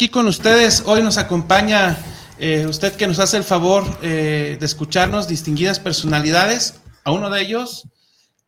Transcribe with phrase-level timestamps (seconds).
[0.00, 0.84] aquí con ustedes.
[0.86, 1.94] Hoy nos acompaña
[2.38, 6.80] eh, usted que nos hace el favor eh, de escucharnos, distinguidas personalidades.
[7.04, 7.86] A uno de ellos,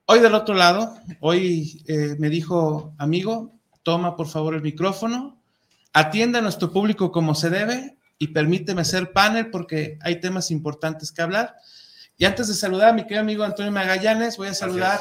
[0.06, 3.52] hoy del otro lado, hoy eh, me dijo, amigo,
[3.82, 5.42] toma por favor el micrófono,
[5.92, 11.12] atienda a nuestro público como se debe y permíteme ser panel porque hay temas importantes
[11.12, 11.56] que hablar.
[12.16, 15.00] Y antes de saludar a mi querido amigo Antonio Magallanes, voy a saludar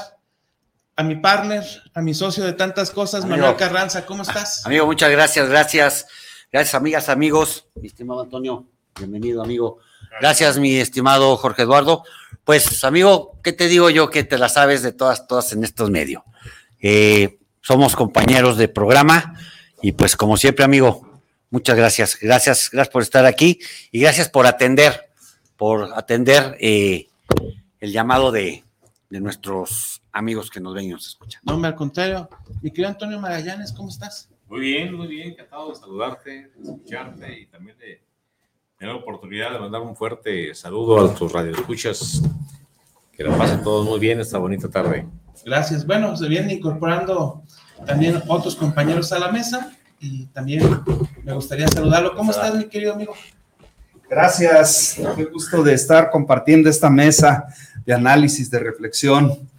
[0.98, 4.06] a mi partner, a mi socio de tantas cosas, Manuel Carranza.
[4.06, 4.66] ¿Cómo estás?
[4.66, 6.08] Amigo, muchas gracias, gracias.
[6.52, 7.66] Gracias, amigas, amigos.
[7.76, 9.80] Mi estimado Antonio, bienvenido, amigo.
[10.20, 12.04] Gracias, mi estimado Jorge Eduardo.
[12.44, 15.90] Pues, amigo, ¿qué te digo yo que te la sabes de todas, todas en estos
[15.90, 16.24] medios?
[16.82, 19.34] Eh, somos compañeros de programa
[19.82, 21.22] y pues como siempre, amigo,
[21.52, 22.18] muchas gracias.
[22.20, 25.10] Gracias, gracias por estar aquí y gracias por atender,
[25.56, 27.08] por atender eh,
[27.80, 28.66] el llamado de,
[29.10, 31.42] de, nuestros amigos que nos ven y nos escuchan.
[31.46, 32.28] No, al contrario.
[32.62, 34.31] Mi querido Antonio Magallanes, ¿cómo estás?
[34.52, 38.02] Muy bien, muy bien, encantado de saludarte, de escucharte y también de
[38.78, 42.22] tener la oportunidad de mandar un fuerte saludo a tus radioescuchas.
[43.14, 45.08] Que la pasen todos muy bien esta bonita tarde.
[45.46, 45.88] Gracias.
[45.88, 47.44] Bueno, se vienen incorporando
[47.86, 49.72] también otros compañeros a la mesa
[50.02, 50.82] y también
[51.24, 52.14] me gustaría saludarlo.
[52.14, 53.14] ¿Cómo estás, mi querido amigo?
[54.10, 57.46] Gracias, qué gusto de estar compartiendo esta mesa
[57.86, 59.50] de análisis, de reflexión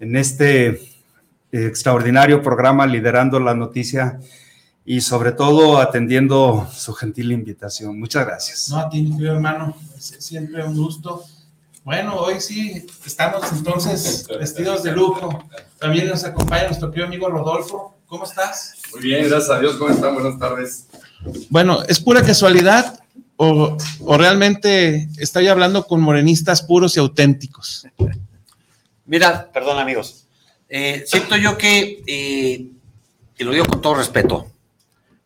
[0.00, 0.93] en este
[1.62, 4.18] extraordinario programa liderando la noticia
[4.84, 7.98] y sobre todo atendiendo su gentil invitación.
[7.98, 8.68] Muchas gracias.
[8.70, 11.24] No, a ti, mi hermano, siempre un gusto.
[11.84, 15.44] Bueno, hoy sí estamos entonces vestidos de lujo.
[15.78, 17.94] También nos acompaña nuestro querido amigo Rodolfo.
[18.06, 18.74] ¿Cómo estás?
[18.92, 19.76] Muy bien, gracias a Dios.
[19.76, 20.14] ¿Cómo están?
[20.14, 20.86] Buenas tardes.
[21.50, 23.00] Bueno, ¿es pura casualidad
[23.36, 27.86] o, o realmente estoy hablando con morenistas puros y auténticos?
[29.06, 30.23] Mira, perdón amigos,
[30.76, 32.66] eh, siento yo que, eh,
[33.38, 34.50] y lo digo con todo respeto,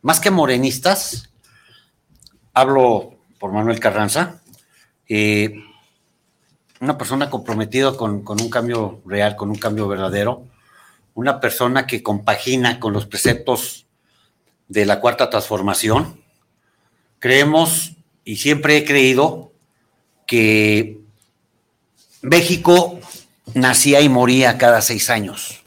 [0.02, 1.30] más que morenistas,
[2.52, 4.42] hablo por Manuel Carranza,
[5.08, 5.54] eh,
[6.80, 10.44] una persona comprometida con, con, un cambio real, con un cambio verdadero,
[11.14, 13.86] una persona que compagina con los preceptos
[14.68, 16.22] de la cuarta transformación.
[17.20, 19.50] Creemos y siempre he creído
[20.26, 21.00] que
[22.20, 23.00] México
[23.54, 25.64] nacía y moría cada seis años.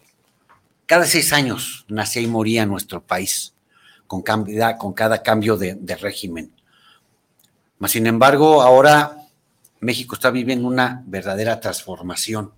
[0.86, 3.54] Cada seis años nacía y moría nuestro país
[4.08, 6.52] con, con cada cambio de, de régimen.
[7.80, 9.18] Mas, sin embargo, ahora
[9.80, 12.52] México está viviendo una verdadera transformación,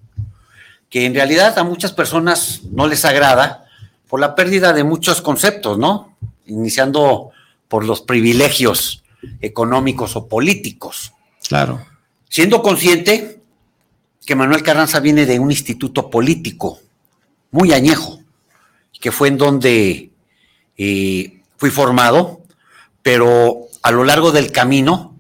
[0.90, 3.66] que en realidad a muchas personas no les agrada
[4.08, 6.18] por la pérdida de muchos conceptos, ¿no?
[6.46, 7.32] Iniciando
[7.68, 9.04] por los privilegios
[9.42, 11.14] económicos o políticos.
[11.48, 11.86] Claro.
[12.30, 13.43] Siendo consciente
[14.26, 16.80] que Manuel Carranza viene de un instituto político
[17.52, 18.22] muy añejo,
[19.00, 20.12] que fue en donde
[20.78, 22.42] eh, fui formado,
[23.02, 25.16] pero a lo largo del camino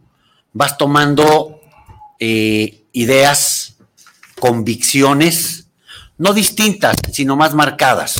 [0.53, 1.61] vas tomando
[2.19, 3.75] eh, ideas,
[4.39, 5.67] convicciones,
[6.17, 8.15] no distintas, sino más marcadas.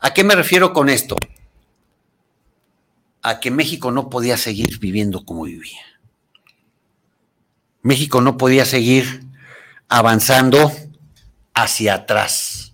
[0.00, 1.16] ¿A qué me refiero con esto?
[3.22, 5.80] A que México no podía seguir viviendo como vivía.
[7.82, 9.23] México no podía seguir
[9.94, 10.72] avanzando
[11.54, 12.72] hacia atrás.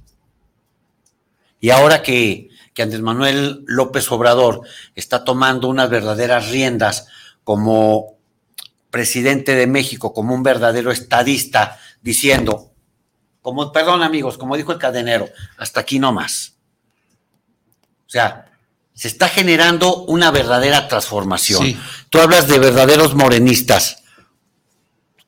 [1.60, 4.62] Y ahora que, que Andrés Manuel López Obrador
[4.94, 7.08] está tomando unas verdaderas riendas
[7.44, 8.16] como
[8.90, 12.72] presidente de México, como un verdadero estadista, diciendo,
[13.42, 15.28] como, perdón amigos, como dijo el cadenero,
[15.58, 16.54] hasta aquí no más.
[18.06, 18.46] O sea,
[18.94, 21.64] se está generando una verdadera transformación.
[21.64, 21.78] Sí.
[22.08, 24.04] Tú hablas de verdaderos morenistas.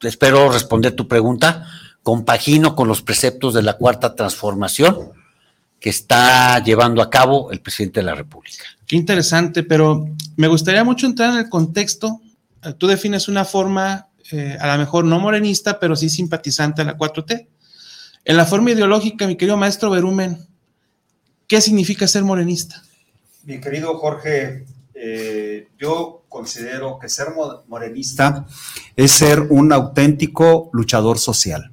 [0.01, 1.69] Espero responder tu pregunta
[2.03, 5.13] compagino con los preceptos de la cuarta transformación
[5.81, 8.65] que está llevando a cabo el presidente de la República.
[8.87, 10.07] Qué interesante, pero
[10.37, 12.21] me gustaría mucho entrar en el contexto.
[12.79, 16.97] Tú defines una forma, eh, a lo mejor no morenista, pero sí simpatizante a la
[16.97, 17.49] 4T.
[18.25, 20.47] En la forma ideológica, mi querido maestro Berumen,
[21.49, 22.83] ¿qué significa ser morenista?
[23.43, 24.65] Mi querido Jorge,
[24.95, 27.29] eh, eh, yo considero que ser
[27.67, 28.47] morenista
[28.95, 31.72] es ser un auténtico luchador social.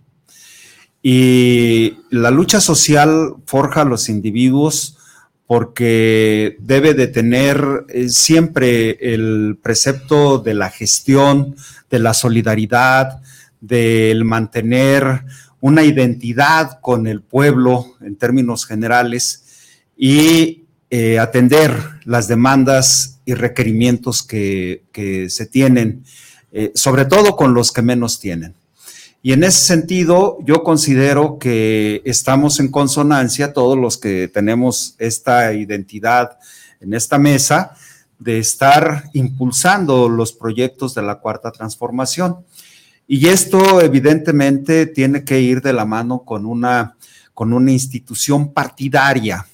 [1.02, 4.98] Y la lucha social forja a los individuos
[5.48, 11.56] porque debe de tener eh, siempre el precepto de la gestión,
[11.90, 13.22] de la solidaridad,
[13.60, 15.24] del mantener
[15.60, 19.44] una identidad con el pueblo en términos generales
[19.98, 21.74] y eh, atender
[22.06, 24.84] las demandas y requerimientos que,
[25.30, 26.04] se tienen,
[26.52, 28.54] eh, sobre todo con los que menos tienen.
[29.22, 35.54] Y en ese sentido, yo considero que estamos en consonancia, todos los que tenemos esta
[35.54, 36.38] identidad
[36.80, 37.76] en esta mesa,
[38.18, 42.38] de estar impulsando los proyectos de la cuarta transformación.
[43.08, 46.96] Y esto evidentemente tiene que ir de la mano con una,
[47.34, 49.46] con una institución partidaria.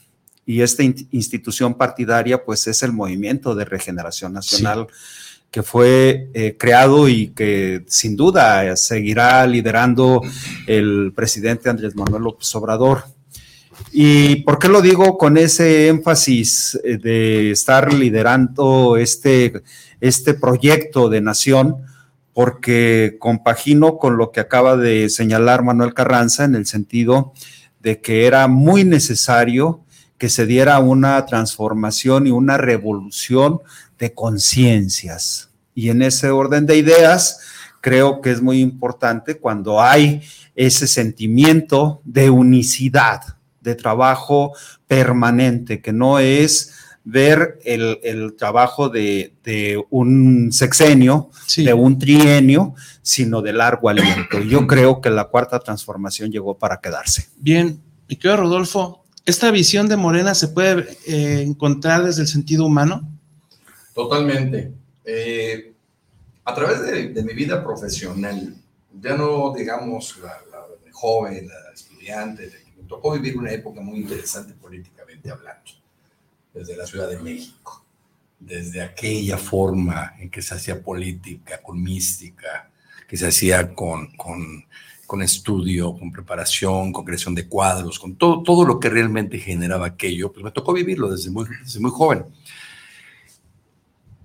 [0.45, 4.88] Y esta institución partidaria pues es el Movimiento de Regeneración Nacional.
[5.56, 10.22] Que fue eh, creado y que sin duda seguirá liderando
[10.68, 13.06] el presidente Andrés Manuel López Obrador.
[13.94, 19.62] ¿Y por qué lo digo con ese énfasis eh, de estar liderando este,
[20.02, 21.78] este proyecto de nación?
[22.34, 27.31] porque compagino con lo que acaba de señalar Manuel Carranza en el sentido
[27.80, 29.86] de que era muy necesario
[30.18, 33.62] que se diera una transformación y una revolución
[34.06, 35.50] de conciencias.
[35.74, 37.40] Y en ese orden de ideas,
[37.81, 40.22] creo que es muy importante cuando hay
[40.54, 43.22] ese sentimiento de unicidad,
[43.62, 44.54] de trabajo
[44.86, 49.34] permanente, que no es ver el, trabajo de,
[49.90, 54.40] un sexenio, de un trienio, sino de largo aliento.
[54.40, 57.28] Yo creo que la cuarta transformación llegó para quedarse.
[57.38, 62.68] Bien, mi querido Rodolfo, ¿esta visión de Morena se puede eh, encontrar desde el sentido
[62.68, 63.14] humano?
[63.95, 64.74] Totalmente.
[65.06, 65.74] Eh,
[66.44, 68.53] a través de, mi vida profesional,
[69.01, 70.38] ya no digamos la,
[70.92, 75.71] joven, la estudiante, me tocó vivir una época muy interesante políticamente hablando
[76.53, 77.86] desde la Ciudad de México,
[78.38, 82.69] desde aquella forma en que se hacía política, con mística,
[83.07, 84.65] que se hacía con, con,
[85.07, 89.88] con estudio, con preparación, con creación de cuadros, con todo, todo lo que realmente generaba
[89.88, 92.25] aquello, pues me tocó vivirlo desde muy, desde muy joven.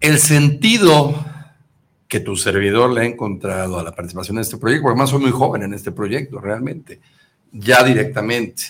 [0.01, 1.27] El sentido
[2.09, 5.21] que tu servidor le ha encontrado a la participación en este proyecto, porque además soy
[5.21, 7.01] muy joven en este proyecto, realmente,
[7.53, 8.65] ya directamente.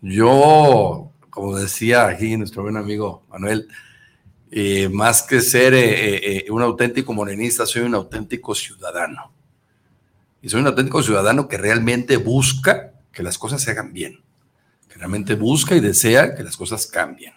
[0.00, 3.68] Yo como decía aquí nuestro buen amigo Manuel,
[4.50, 9.32] eh, más que ser eh, eh, un auténtico morenista, soy un auténtico ciudadano.
[10.42, 14.20] Y soy un auténtico ciudadano que realmente busca que las cosas se hagan bien,
[14.88, 17.34] que realmente busca y desea que las cosas cambien.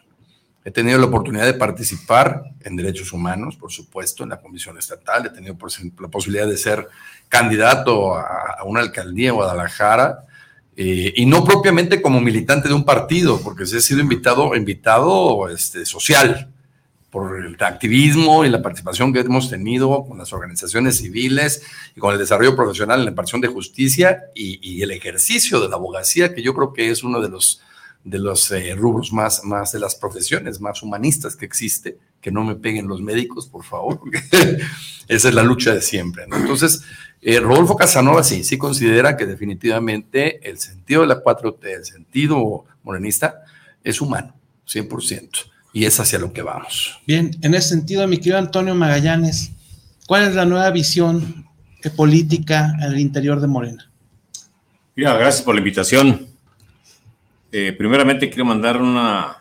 [0.63, 5.25] He tenido la oportunidad de participar en derechos humanos, por supuesto, en la Comisión Estatal.
[5.25, 5.57] He tenido
[5.99, 6.87] la posibilidad de ser
[7.29, 10.25] candidato a, una alcaldía en Guadalajara
[10.75, 15.85] eh, y no propiamente como militante de un partido, porque he sido invitado, invitado este,
[15.85, 16.51] social
[17.11, 21.61] por el activismo y la participación que hemos tenido con las organizaciones civiles
[21.95, 25.75] y con el desarrollo profesional en la impartición de justicia y, el ejercicio de la
[25.75, 27.61] abogacía, que yo creo que es uno de los,
[28.03, 31.97] de los eh, rubros más, más de las profesiones más humanistas que existe.
[32.19, 34.19] Que no me peguen los médicos, por favor, porque
[35.07, 36.25] esa es la lucha de siempre.
[36.31, 36.83] Entonces,
[37.21, 42.65] eh, Rodolfo Casanova sí, sí considera que definitivamente el sentido de la 4T, el sentido
[42.83, 43.41] morenista,
[43.83, 44.35] es humano,
[44.67, 45.29] 100%,
[45.73, 46.99] y es hacia lo que vamos.
[47.05, 49.51] Bien, en ese sentido, mi querido Antonio Magallanes,
[50.07, 51.47] ¿cuál es la nueva visión
[51.95, 53.91] política al interior de Morena?
[54.95, 56.30] Mira, gracias por la invitación.
[57.53, 59.35] Eh, primeramente quiero mandar una,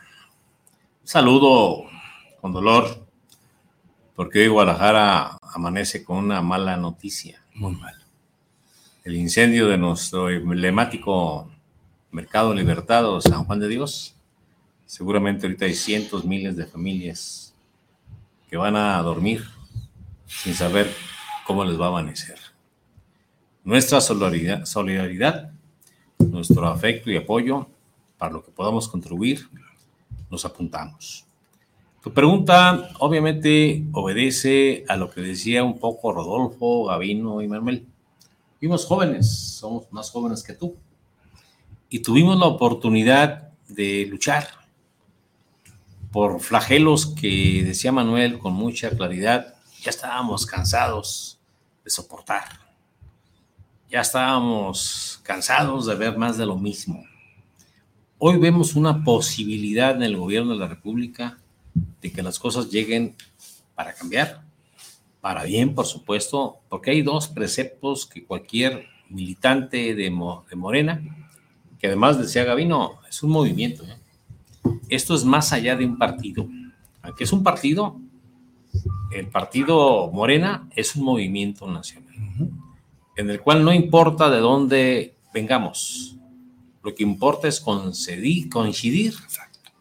[1.01, 1.85] un saludo
[2.41, 3.07] con dolor,
[4.17, 7.95] porque hoy Guadalajara amanece con una mala noticia muy mal.
[9.05, 11.53] El incendio de nuestro emblemático
[12.11, 14.17] Mercado Libertado San Juan de Dios.
[14.87, 17.55] Seguramente ahorita hay cientos, miles de familias
[18.49, 19.45] que van a dormir
[20.27, 20.93] sin saber
[21.47, 22.41] cómo les va a amanecer.
[23.63, 25.53] Nuestra solidaridad, solidaridad
[26.19, 27.69] nuestro afecto y apoyo
[28.21, 29.49] para lo que podamos contribuir,
[30.31, 31.25] nos apuntamos.
[32.03, 37.87] Tu pregunta obviamente obedece a lo que decía un poco Rodolfo, Gavino y Manuel.
[38.59, 40.77] Fuimos jóvenes, somos más jóvenes que tú.
[41.89, 44.49] Y tuvimos la oportunidad de luchar
[46.13, 49.55] por flagelos que decía Manuel con mucha claridad.
[49.81, 51.41] Ya estábamos cansados
[51.83, 52.45] de soportar.
[53.89, 57.10] Ya estábamos cansados de ver más de lo mismo.
[58.23, 61.39] Hoy vemos una posibilidad en el gobierno de la República
[62.03, 63.17] de que las cosas lleguen
[63.75, 64.43] para cambiar,
[65.23, 71.01] para bien, por supuesto, porque hay dos preceptos que cualquier militante de, Morena,
[71.79, 73.85] que además decía Gavino, es un movimiento.
[73.85, 73.97] ¿eh?
[74.91, 76.47] Esto es más allá de un partido.
[77.01, 77.99] Aunque es un partido,
[79.13, 82.15] el partido Morena es un movimiento nacional,
[83.17, 86.20] en el cual no importa de dónde vengamos,
[86.83, 89.15] lo que importa es coincidir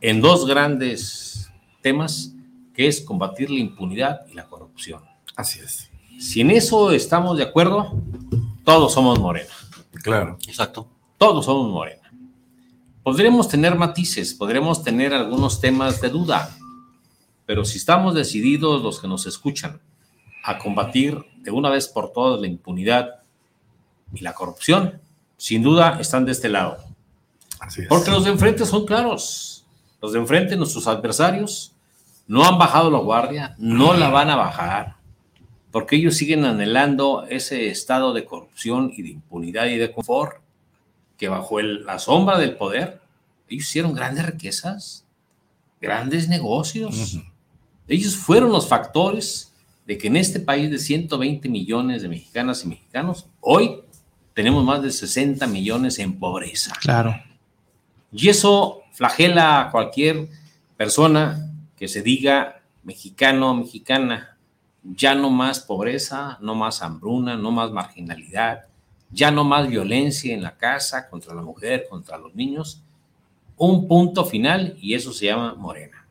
[0.01, 1.49] en dos grandes
[1.81, 2.33] temas,
[2.73, 5.01] que es combatir la impunidad y la corrupción.
[5.35, 5.89] Así es.
[6.19, 7.93] Si en eso estamos de acuerdo,
[8.65, 9.53] todos somos Morena.
[10.03, 10.37] Claro.
[10.47, 10.89] Exacto.
[11.17, 12.11] Todos somos Morena.
[13.03, 16.55] Podremos tener matices, podremos tener algunos temas de duda,
[17.45, 19.81] pero si estamos decididos los que nos escuchan
[20.43, 23.21] a combatir de una vez por todas la impunidad
[24.13, 25.01] y la corrupción,
[25.37, 26.88] sin duda están de este lado.
[27.59, 27.87] Así es.
[27.87, 29.65] Porque los de enfrente son claros.
[30.01, 31.73] Los de enfrente, nuestros adversarios,
[32.27, 34.97] no han bajado la guardia, no la van a bajar,
[35.71, 40.37] porque ellos siguen anhelando ese estado de corrupción y de impunidad y de confort
[41.17, 43.01] que bajo la sombra del poder,
[43.49, 45.05] ellos hicieron grandes riquezas,
[45.81, 47.19] grandes negocios.
[47.87, 49.53] Ellos fueron los factores
[49.85, 53.81] de que en este país de 120 millones de mexicanas y mexicanos, hoy
[54.35, 56.73] tenemos más de 60 millones en pobreza.
[56.79, 57.19] Claro.
[58.11, 60.27] Y eso flagela a cualquier
[60.77, 64.37] persona que se diga mexicano mexicana.
[64.83, 68.65] Ya no más pobreza, no más hambruna, no más marginalidad,
[69.11, 72.81] ya no más violencia en la casa contra la mujer, contra los niños.
[73.57, 76.07] Un punto final y eso se llama Morena.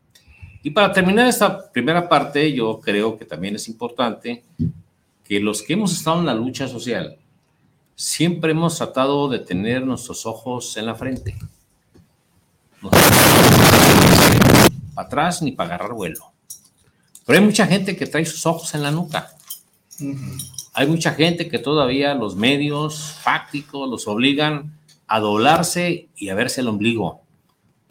[0.62, 4.44] Y para terminar esta primera parte, yo creo que también es importante
[5.24, 7.16] que los que hemos estado en la lucha social,
[7.94, 11.36] siempre hemos tratado de tener nuestros ojos en la frente.
[12.82, 12.90] No
[14.94, 16.32] para atrás ni para agarrar vuelo.
[17.24, 19.30] Pero hay mucha gente que trae sus ojos en la nuca.
[20.72, 26.62] Hay mucha gente que todavía los medios fácticos los obligan a doblarse y a verse
[26.62, 27.22] el ombligo.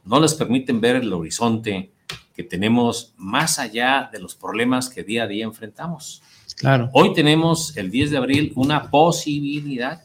[0.04, 1.92] No les permiten ver el horizonte
[2.36, 6.22] que tenemos más allá de los problemas que día a día enfrentamos.
[6.56, 6.90] Claro.
[6.94, 10.02] Hoy tenemos el 10 de abril una posibilidad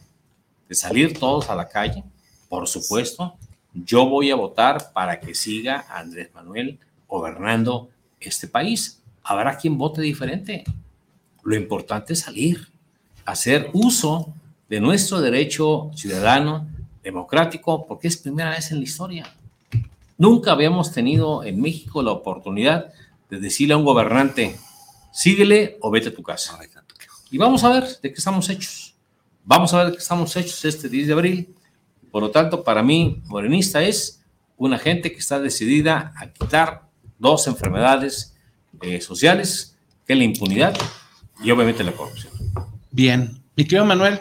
[0.69, 2.05] de salir todos a la calle,
[2.49, 3.37] por supuesto.
[3.75, 7.89] Yo voy a votar para que siga Andrés Manuel gobernando
[8.21, 9.01] este país.
[9.23, 10.65] Habrá quien vote diferente.
[11.43, 12.69] Lo importante es salir,
[13.25, 14.35] hacer uso
[14.69, 16.69] de nuestro derecho ciudadano
[17.03, 19.35] democrático, porque es primera vez en la historia.
[20.19, 22.93] Nunca habíamos tenido en México la oportunidad
[23.29, 24.57] de decirle a un gobernante,
[25.13, 26.59] síguele o vete a tu casa.
[27.31, 28.95] Y vamos a ver de qué estamos hechos.
[29.45, 31.55] Vamos a ver de qué estamos hechos este 10 de abril.
[32.13, 34.21] Por lo tanto, para mí, morenista es
[34.59, 36.83] una gente que está decidida a quitar
[37.19, 38.37] dos enfermedades
[38.83, 39.77] eh, sociales,
[40.07, 40.77] que es la impunidad
[41.43, 42.33] y obviamente la corrupción.
[42.91, 43.43] Bien.
[43.57, 44.21] Mi querido Manuel,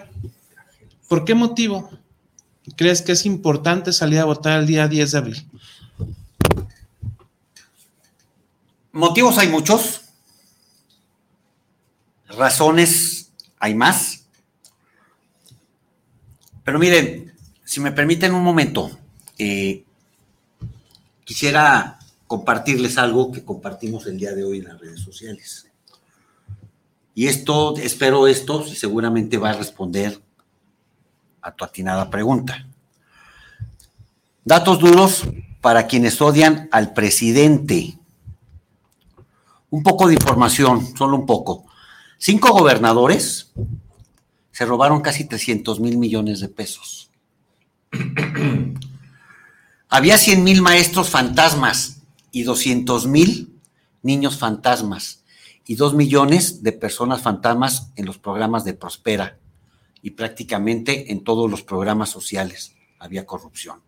[1.07, 1.89] ¿por qué motivo
[2.75, 5.47] crees que es importante salir a votar el día 10 de abril?
[8.93, 10.01] Motivos hay muchos.
[12.27, 14.25] Razones hay más.
[16.63, 17.30] Pero miren,
[17.71, 18.91] si me permiten un momento,
[19.37, 19.85] eh,
[21.23, 25.71] quisiera compartirles algo que compartimos el día de hoy en las redes sociales.
[27.15, 30.21] Y esto, espero esto, seguramente va a responder
[31.41, 32.67] a tu atinada pregunta.
[34.43, 35.23] Datos duros
[35.61, 37.97] para quienes odian al presidente.
[39.69, 41.63] Un poco de información, solo un poco.
[42.17, 43.53] Cinco gobernadores
[44.51, 47.10] se robaron casi 300 mil millones de pesos.
[49.89, 53.59] Había 100 mil maestros fantasmas y 200 mil
[54.01, 55.23] niños fantasmas
[55.65, 59.37] y 2 millones de personas fantasmas en los programas de Prospera
[60.01, 63.81] y prácticamente en todos los programas sociales había corrupción.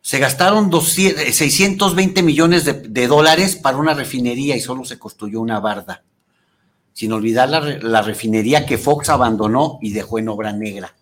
[0.00, 5.60] Se gastaron 620 millones de, de, dólares para una refinería y solo se construyó una
[5.60, 6.02] barda
[6.92, 10.94] sin olvidar la, refinería que Fox abandonó y dejó en obra negra.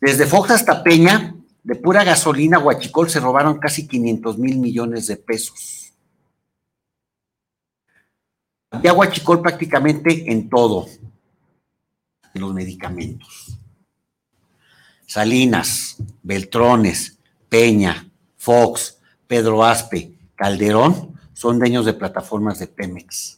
[0.00, 5.16] Desde Fox hasta Peña, de pura gasolina, Huachicol se robaron casi 500 mil millones de
[5.16, 5.92] pesos.
[8.70, 10.86] Había Huachicol prácticamente en todo,
[12.34, 13.58] en los medicamentos.
[15.06, 23.37] Salinas, Beltrones, Peña, Fox, Pedro Aspe, Calderón son dueños de plataformas de Pemex.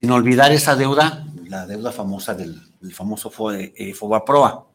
[0.00, 2.58] Sin olvidar esa deuda, la deuda famosa del,
[2.90, 4.66] famoso eh, Fobaproa.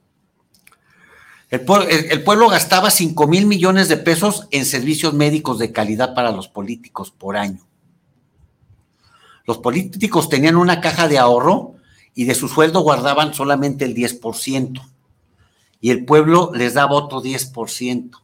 [1.50, 6.48] El, pueblo gastaba 5 mil millones de pesos en servicios médicos de calidad para los
[6.48, 7.66] políticos por año.
[9.46, 11.76] Los políticos tenían una caja de ahorro
[12.14, 14.82] y de su sueldo guardaban solamente el 10%.
[15.82, 18.16] Y el pueblo les daba otro 10%.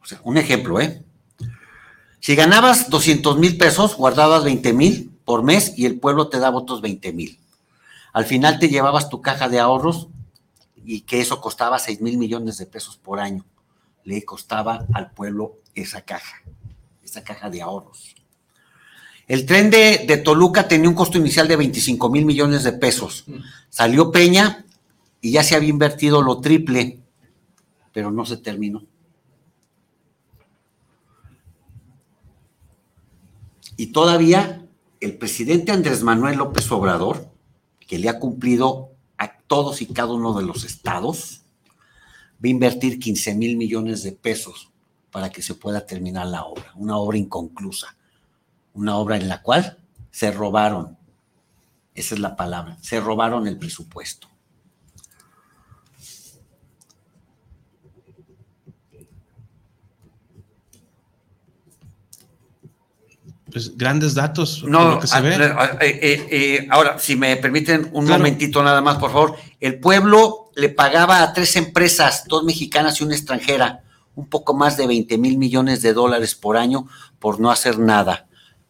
[0.00, 1.04] O sea, un ejemplo, ¿eh?
[2.20, 6.56] Si ganabas 200 mil pesos, guardabas 20 mil por mes y el pueblo te daba
[6.56, 7.38] otros 20 mil.
[8.14, 10.08] Al final te llevabas tu caja de ahorros
[10.74, 13.44] y que eso costaba 6 mil millones de pesos por año.
[14.04, 16.42] Le costaba al pueblo esa caja,
[17.04, 18.14] esa caja de ahorros.
[19.26, 23.26] El tren de, de Toluca tenía un costo inicial de 25 mil millones de pesos.
[23.68, 24.64] Salió Peña
[25.20, 27.00] y ya se había invertido lo triple,
[27.92, 28.82] pero no se terminó.
[33.76, 34.64] Y todavía
[35.00, 37.28] el presidente Andrés Manuel López Obrador,
[37.86, 41.42] que le ha cumplido a todos y cada uno de los estados,
[42.42, 44.70] va a invertir 15 mil millones de pesos
[45.10, 47.96] para que se pueda terminar la obra, una obra inconclusa,
[48.74, 49.78] una obra en la cual
[50.10, 50.96] se robaron,
[51.94, 54.27] esa es la palabra, se robaron el presupuesto.
[63.50, 64.62] Pues, grandes datos.
[64.64, 65.34] No, lo que se ve.
[65.34, 65.48] Eh,
[65.80, 69.36] eh, eh, ahora, si me permiten un momentito nada más, por favor.
[69.60, 73.82] El pueblo le pagaba a tres empresas, dos mexicanas y una extranjera,
[74.14, 76.86] un poco más de 20 mil millones de dólares por año
[77.18, 78.26] por no hacer nada.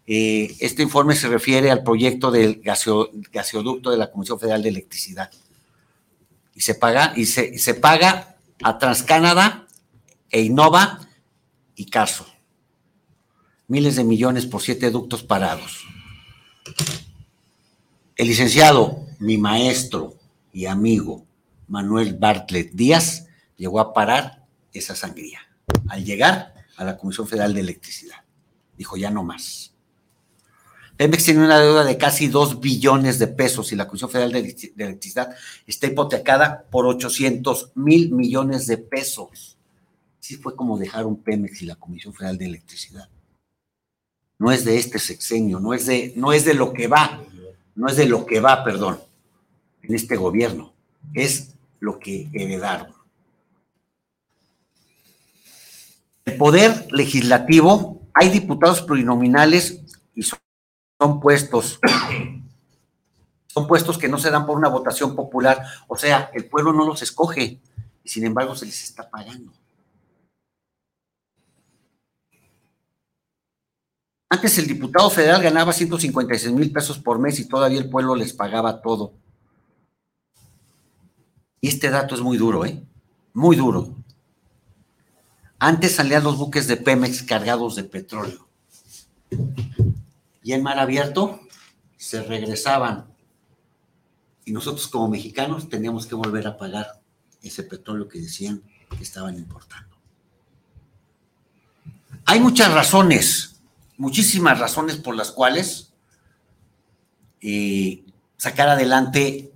[0.07, 5.31] este informe se refiere al proyecto del gaseoducto de la Comisión Federal de Electricidad.
[6.55, 9.67] Y se paga, y se, se paga a TransCanada
[10.31, 11.01] e Innova
[11.77, 12.27] y Carso
[13.69, 15.85] miles de millones por siete ductos parados.
[18.17, 20.17] El licenciado, mi maestro
[20.53, 21.27] y amigo
[21.69, 25.41] Manuel Bartlett Díaz, llegó a parar esa sangría
[25.89, 28.25] al llegar a la Comisión Federal de Electricidad.
[28.77, 29.75] Dijo, ya no más.
[30.97, 34.39] Pemex tiene una deuda de casi 2 billones de pesos y la Comisión Federal de
[34.79, 39.59] Electricidad está hipotecada por 800 mil millones de pesos.
[40.21, 43.09] Sí fue como dejar un Pemex y la Comisión Federal de Electricidad
[44.39, 47.21] no es de este sexenio, no es de, no es de lo que va,
[47.75, 49.01] no es de lo que va, perdón,
[49.83, 50.73] en este gobierno,
[51.13, 52.95] es lo que heredaron.
[56.25, 59.81] El poder legislativo, hay diputados plurinominales
[60.15, 60.39] y son,
[61.01, 61.81] son puestos,
[63.47, 66.87] son puestos que no se dan por una votación popular, o sea, el pueblo no
[66.87, 67.59] los escoge
[68.05, 69.53] y sin embargo se les está pagando.
[74.31, 78.35] Antes el diputado federal ganaba 156 mil pesos por mes y todavía el pueblo les
[78.35, 79.15] pagaba todo.
[81.61, 82.83] Y este dato es muy duro, ¿eh?
[83.33, 83.95] Muy duro.
[85.59, 88.47] Antes salían los buques de Pemex cargados de petróleo.
[90.43, 91.41] Y en mar abierto
[91.97, 93.07] se regresaban.
[94.45, 97.01] Y nosotros como mexicanos teníamos que volver a pagar
[97.43, 98.63] ese petróleo que decían
[98.97, 99.97] que estaban importando.
[102.25, 103.48] Hay muchas razones
[103.99, 105.93] muchísimas razones por las cuales
[107.43, 108.05] eh,
[108.37, 109.53] sacar adelante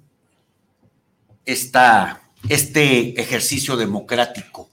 [1.47, 4.69] esta, este ejercicio democrático.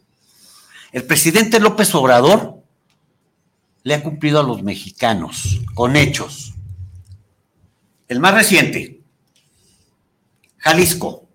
[0.92, 2.64] El presidente López Obrador
[3.84, 6.54] le ha cumplido a los mexicanos con hechos.
[8.08, 9.02] El más reciente,
[10.58, 11.28] Jalisco.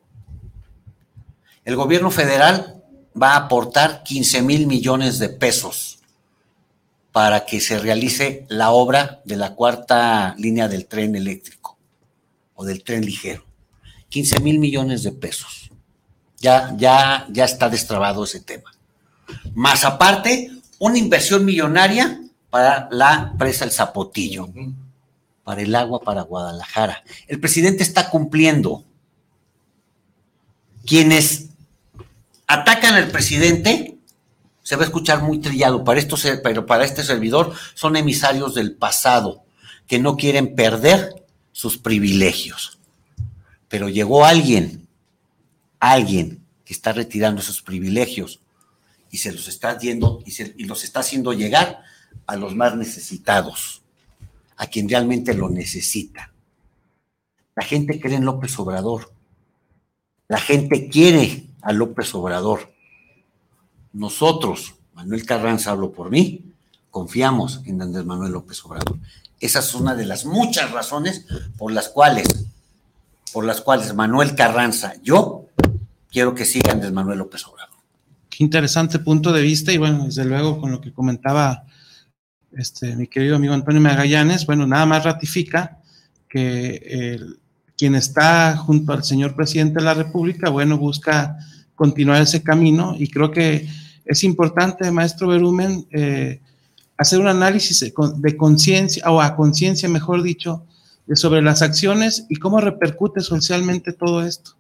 [1.64, 2.82] El gobierno federal
[3.20, 5.93] va a aportar 15 mil millones de pesos
[7.14, 11.78] para que se realice la obra de la cuarta línea del tren eléctrico
[12.54, 13.46] o del tren ligero.
[14.08, 15.70] 15 mil millones de pesos.
[16.38, 18.74] Ya, ya, ya está destrabado ese tema.
[19.54, 20.50] Más aparte,
[20.80, 24.48] una inversión millonaria para la presa El Zapotillo,
[25.44, 27.04] para el agua para Guadalajara.
[27.28, 28.82] El presidente está cumpliendo.
[30.84, 31.50] Quienes
[32.48, 33.93] atacan al presidente
[34.64, 38.74] se va a escuchar muy trillado, para esto, pero para este servidor son emisarios del
[38.74, 39.44] pasado,
[39.86, 42.78] que no quieren perder sus privilegios.
[43.68, 44.88] Pero llegó alguien,
[45.78, 48.40] alguien que está retirando esos privilegios
[49.10, 51.82] y se los está yendo y, y los está haciendo llegar
[52.26, 53.82] a los más necesitados,
[54.56, 56.32] a quien realmente lo necesita.
[57.54, 59.12] La gente cree en López Obrador.
[60.26, 62.73] La gente quiere a López Obrador
[63.94, 66.42] nosotros, Manuel Carranza hablo por mí,
[66.90, 68.98] confiamos en Andrés Manuel López Obrador.
[69.40, 71.26] Esa es una de las muchas razones
[71.56, 72.46] por las cuales,
[73.32, 75.46] por las cuales Manuel Carranza, yo,
[76.10, 77.74] quiero que siga Andrés Manuel López Obrador.
[78.28, 81.64] Qué interesante punto de vista y bueno, desde luego con lo que comentaba
[82.52, 85.78] este, mi querido amigo Antonio Magallanes, bueno, nada más ratifica
[86.28, 87.18] que
[87.76, 91.36] quien está junto al señor presidente de la República, bueno, busca
[91.74, 93.68] continuar ese camino y creo que
[94.04, 96.40] es importante, maestro Berumen, eh,
[96.96, 100.64] hacer un análisis de conciencia, o a conciencia, mejor dicho,
[101.06, 104.52] de sobre las acciones y cómo repercute socialmente todo esto.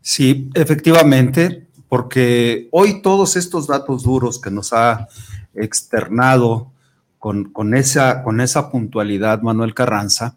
[0.00, 5.08] Sí, efectivamente, porque hoy todos estos datos duros que nos ha
[5.54, 6.72] externado
[7.18, 10.36] con, con, esa, con esa puntualidad Manuel Carranza,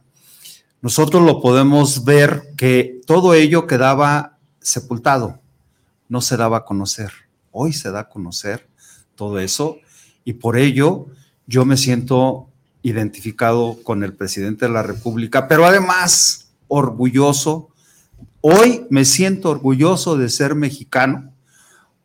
[0.81, 5.39] nosotros lo podemos ver que todo ello quedaba sepultado,
[6.07, 7.11] no se daba a conocer.
[7.51, 8.67] Hoy se da a conocer
[9.15, 9.77] todo eso
[10.23, 11.07] y por ello
[11.47, 12.49] yo me siento
[12.83, 17.69] identificado con el presidente de la República, pero además orgulloso.
[18.41, 21.33] Hoy me siento orgulloso de ser mexicano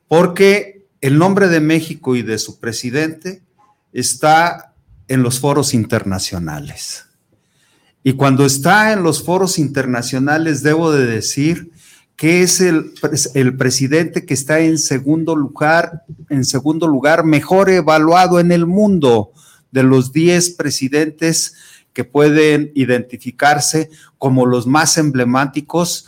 [0.09, 3.43] porque el nombre de México y de su presidente
[3.93, 4.75] está
[5.09, 7.07] en los foros internacionales.
[8.03, 11.73] Y cuando está en los foros internacionales, debo de decir
[12.17, 12.93] que es el,
[13.35, 19.33] el, presidente que está en segundo lugar, en segundo lugar, mejor evaluado en el mundo
[19.73, 21.55] de los 10 presidentes
[21.93, 26.07] que pueden identificarse como los más emblemáticos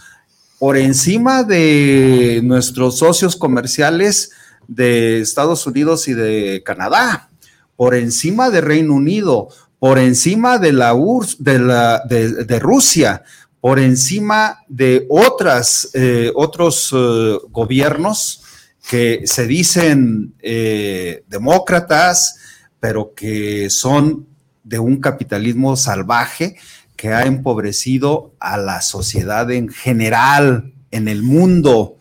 [0.59, 4.31] por encima de nuestros socios comerciales
[4.69, 7.31] de Estados Unidos y de Canadá,
[7.77, 13.23] por encima de Reino Unido, por encima de la URSS, de, la, de Rusia,
[13.61, 18.42] por encima de otras, eh, otros eh, gobiernos
[18.88, 22.38] que se dicen eh, demócratas,
[22.79, 24.27] pero que son
[24.62, 26.57] de un capitalismo salvaje
[26.97, 31.97] que ha empobrecido a la sociedad en general, en el mundo.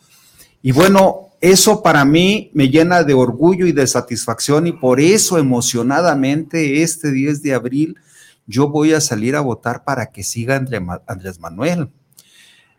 [0.61, 5.37] Y bueno, eso para mí me llena de orgullo y de satisfacción y por eso
[5.37, 7.97] emocionadamente este 10 de abril
[8.47, 10.55] yo voy a salir a votar para que siga
[11.07, 11.89] Andrés Manuel.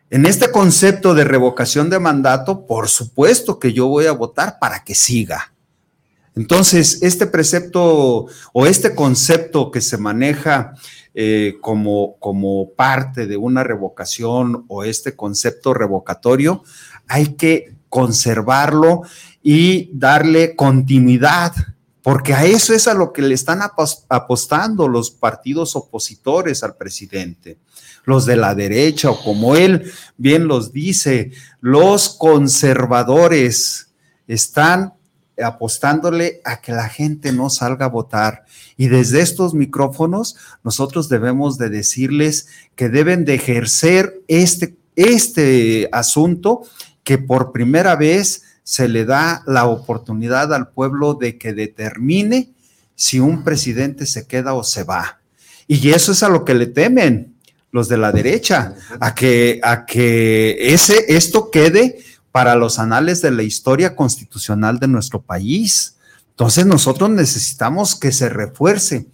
[0.08, 4.84] En este concepto de revocación de mandato, por supuesto que yo voy a votar para
[4.84, 5.52] que siga.
[6.36, 10.74] Entonces, este precepto o este concepto que se maneja
[11.14, 16.62] eh, como, como parte de una revocación o este concepto revocatorio,
[17.08, 19.02] hay que conservarlo
[19.42, 21.52] y darle continuidad
[22.06, 23.58] porque a eso es a lo que le están
[24.08, 27.58] apostando los partidos opositores al presidente,
[28.04, 33.88] los de la derecha o como él bien los dice, los conservadores
[34.28, 34.94] están
[35.36, 38.44] apostándole a que la gente no salga a votar.
[38.76, 46.62] Y desde estos micrófonos nosotros debemos de decirles que deben de ejercer este, este asunto
[47.02, 52.50] que por primera vez se le da la oportunidad al pueblo de que determine
[52.96, 55.20] si un presidente se queda o se va.
[55.68, 57.36] Y eso es a lo que le temen
[57.70, 62.00] los de la derecha, a que, a que ese, esto quede
[62.32, 65.94] para los anales de la historia constitucional de nuestro país.
[66.30, 69.06] Entonces nosotros necesitamos que se refuerce,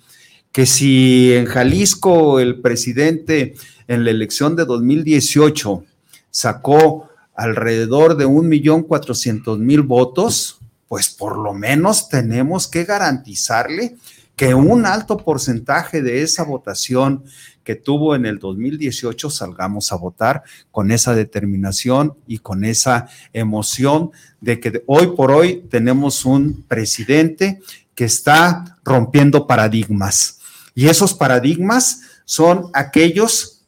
[0.51, 3.55] que si en Jalisco el presidente
[3.87, 5.85] en la elección de 2018
[6.31, 13.97] sacó alrededor de un millón cuatrocientos mil votos, pues por lo menos tenemos que garantizarle
[14.37, 17.25] que un alto porcentaje de esa votación
[17.65, 24.11] que tuvo en el 2018 salgamos a votar con esa determinación y con esa emoción
[24.41, 27.61] de que hoy por hoy tenemos un presidente
[27.95, 30.41] que está rompiendo paradigmas.
[30.75, 33.63] Y esos paradigmas son aquellos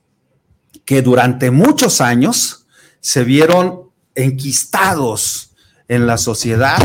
[0.84, 2.63] que durante muchos años,
[3.04, 5.54] se vieron enquistados
[5.88, 6.78] en la sociedad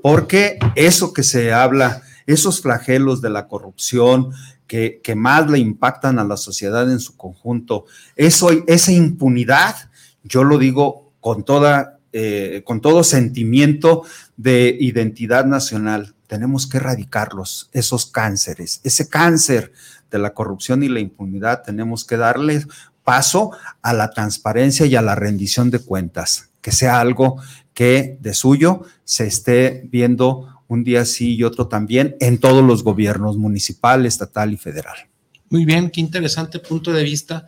[0.00, 4.30] porque eso que se habla, esos flagelos de la corrupción
[4.68, 9.74] que, más le impactan a la sociedad en su conjunto, eso, esa impunidad,
[10.22, 14.04] yo lo digo con, toda, eh, con todo sentimiento
[14.36, 19.72] de identidad nacional, tenemos que erradicarlos, esos cánceres, ese cáncer
[20.12, 22.68] de la corrupción y la impunidad, tenemos que darles
[23.06, 27.40] paso a la transparencia y a la rendición de cuentas, que sea algo
[27.72, 32.82] que de suyo se esté viendo un día sí y otro también en todos los
[32.82, 34.96] gobiernos municipal, estatal y federal.
[35.50, 37.46] Muy bien, qué interesante punto de vista.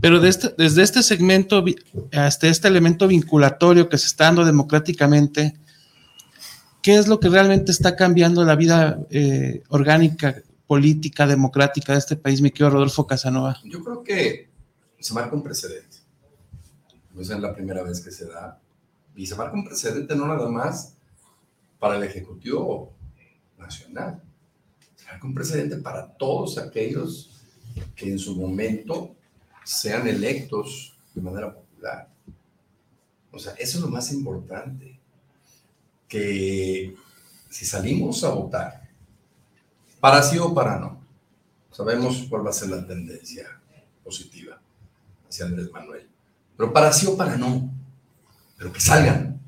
[0.00, 1.62] Pero este, desde este segmento
[2.12, 5.58] hasta este elemento vinculatorio que se está dando democráticamente,
[6.80, 12.16] ¿qué es lo que realmente está cambiando la vida eh, orgánica, política, democrática de este
[12.16, 13.60] país, mi querido Rodolfo Casanova?
[13.62, 14.55] Yo creo que
[14.98, 15.98] se marca un precedente.
[17.14, 18.60] No es la primera vez que se da.
[19.14, 20.94] Y se marca un precedente no nada más
[21.78, 22.92] para el Ejecutivo
[23.58, 24.22] Nacional,
[24.96, 27.30] se marca un precedente para todos aquellos
[27.94, 29.14] que en su momento
[29.64, 32.08] sean electos de manera popular.
[33.32, 34.98] O sea, eso es lo más importante,
[36.08, 36.94] que
[37.50, 38.88] si salimos a votar,
[40.00, 41.00] para sí o para no,
[41.70, 43.60] sabemos cuál va a ser la tendencia
[44.04, 44.60] positiva
[45.44, 46.08] Andrés Manuel.
[46.56, 47.70] Pero para sí o para no,
[48.56, 49.40] pero que salgan.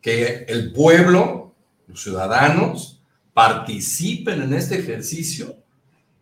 [0.00, 1.54] Que el pueblo,
[1.86, 3.00] los ciudadanos,
[3.32, 5.56] participen en este ejercicio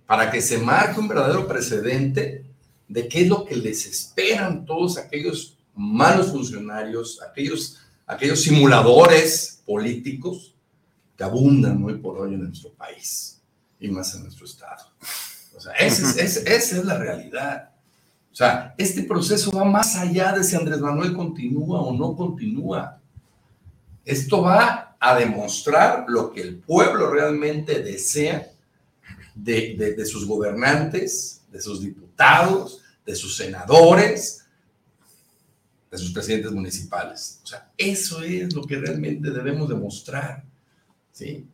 [0.07, 2.45] para que se marque un verdadero precedente
[2.89, 10.55] de qué es lo que les esperan todos aquellos malos funcionarios, aquellos, aquellos simuladores políticos
[11.17, 13.41] que abundan hoy por hoy en nuestro país
[13.81, 14.85] y más en nuestro estado.
[15.57, 17.71] O sea, esa es, esa es la realidad.
[18.35, 23.01] O sea, este proceso va más allá de si Andrés Manuel continúa o no continúa.
[24.05, 28.51] Esto va a demostrar lo que el pueblo realmente desea
[29.37, 34.45] de, de, sus gobernantes, de sus diputados, de sus senadores,
[35.89, 37.39] de sus presidentes municipales.
[37.45, 40.43] O sea, eso es lo que realmente debemos demostrar.
[41.13, 41.47] ¿sí?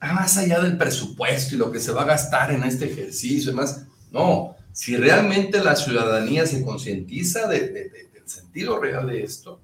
[0.00, 3.84] Más allá del presupuesto y lo que se va a gastar en este ejercicio, además,
[4.10, 9.60] no, si realmente la ciudadanía se concientiza de, del sentido real de esto,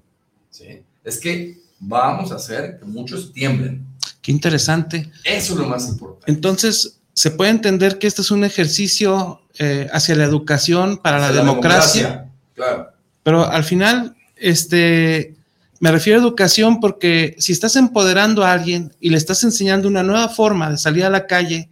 [0.49, 0.83] ¿sí?
[1.03, 3.85] es que vamos a hacer que muchos tiemblen.
[4.21, 5.11] Qué interesante.
[5.23, 6.31] Eso es lo más importante.
[6.31, 11.31] Entonces, se puede entender que este es un ejercicio eh, hacia la educación para la,
[11.31, 12.29] democracia.
[12.53, 12.91] Claro.
[13.23, 15.35] Pero al final, este,
[15.79, 20.03] me refiero a educación porque si estás empoderando a alguien y le estás enseñando una
[20.03, 21.69] nueva forma de salir a la calle,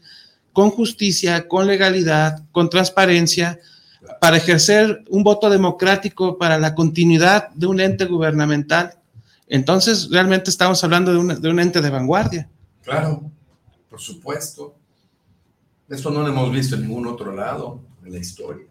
[0.57, 3.59] con justicia, con legalidad, con transparencia,
[4.19, 8.95] para ejercer un voto democrático para la continuidad de un ente gubernamental.
[9.47, 12.49] Entonces, realmente estamos hablando de, de un ente de vanguardia.
[12.81, 13.29] Claro,
[13.87, 14.73] por supuesto.
[15.87, 18.65] Esto no lo hemos visto en ningún otro lado en la historia.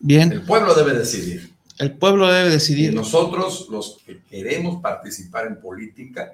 [0.00, 0.30] Bien.
[0.30, 1.50] El pueblo debe decidir.
[1.78, 2.92] El pueblo debe decidir.
[2.92, 6.32] Y nosotros, los que queremos participar en política,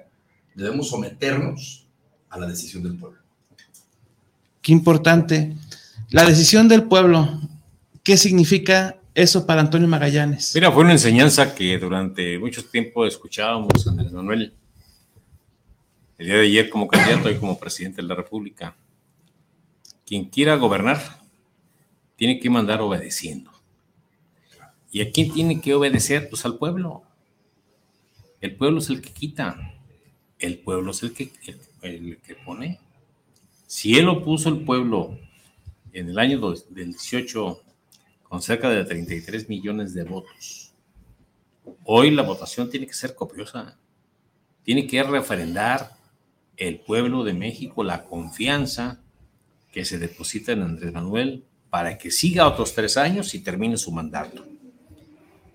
[0.55, 1.87] debemos someternos
[2.29, 3.26] a la decisión del pueblo.
[4.67, 5.55] Qué importante.
[6.09, 7.39] La decisión del pueblo,
[8.03, 10.51] ¿qué significa eso para Antonio Magallanes?
[10.55, 14.53] Mira, fue una enseñanza que durante mucho tiempo escuchábamos Andrés Manuel.
[16.17, 18.75] El día de ayer como candidato y como presidente de la República.
[20.05, 21.21] Quien quiera gobernar
[22.17, 23.51] tiene que mandar obedeciendo.
[24.91, 26.27] ¿Y a quién tiene que obedecer?
[26.29, 27.03] Pues al pueblo.
[28.41, 29.75] El pueblo es el que quita.
[30.39, 31.31] El pueblo es el que,
[31.83, 32.81] el que pone.
[33.67, 35.19] Si él lo puso el pueblo
[35.91, 37.61] en el año del 18
[38.23, 40.73] con cerca de 33 millones de votos,
[41.83, 43.77] hoy la votación tiene que ser copiosa.
[44.63, 45.97] Tiene que referendar
[46.55, 49.01] el pueblo de México la confianza
[49.69, 53.91] que se deposita en Andrés Manuel para que siga otros tres años y termine su
[53.91, 54.45] mandato.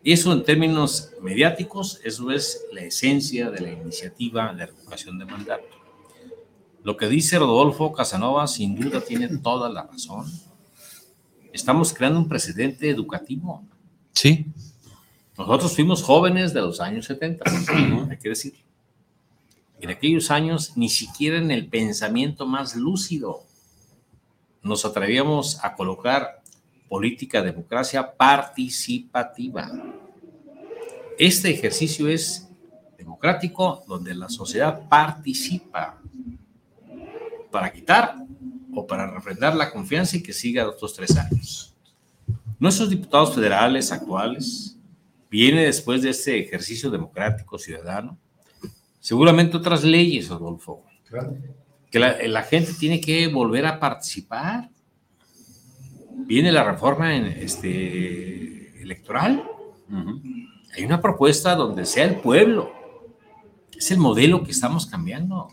[0.05, 5.82] Eso en términos mediáticos, eso es la esencia de la iniciativa de revocación de mandato.
[6.83, 10.27] Lo que dice Rodolfo Casanova sin duda tiene toda la razón.
[11.53, 13.62] Estamos creando un precedente educativo.
[14.12, 14.47] Sí.
[15.38, 17.45] Nosotros fuimos jóvenes de los años 70,
[18.11, 18.55] hay que decir.
[19.81, 23.42] En aquellos años, ni siquiera en el pensamiento más lúcido
[24.62, 26.40] nos atrevíamos a colocar
[26.88, 29.71] política democracia participativa.
[31.18, 32.49] Este ejercicio es
[32.97, 36.01] democrático donde la sociedad participa
[37.53, 38.17] para quitar
[38.75, 41.77] o para refrendar la confianza y que siga otros tres años.
[42.59, 44.77] Nuestros diputados federales actuales
[45.31, 48.19] viene después de este ejercicio democrático ciudadano,
[48.99, 50.85] seguramente otras leyes, Rodolfo,
[51.91, 54.71] que la, gente tiene que volver a participar.
[56.27, 59.45] Viene la reforma en este, electoral.
[60.75, 62.73] Hay una propuesta donde sea el pueblo.
[63.77, 65.49] Es el modelo que estamos cambiando.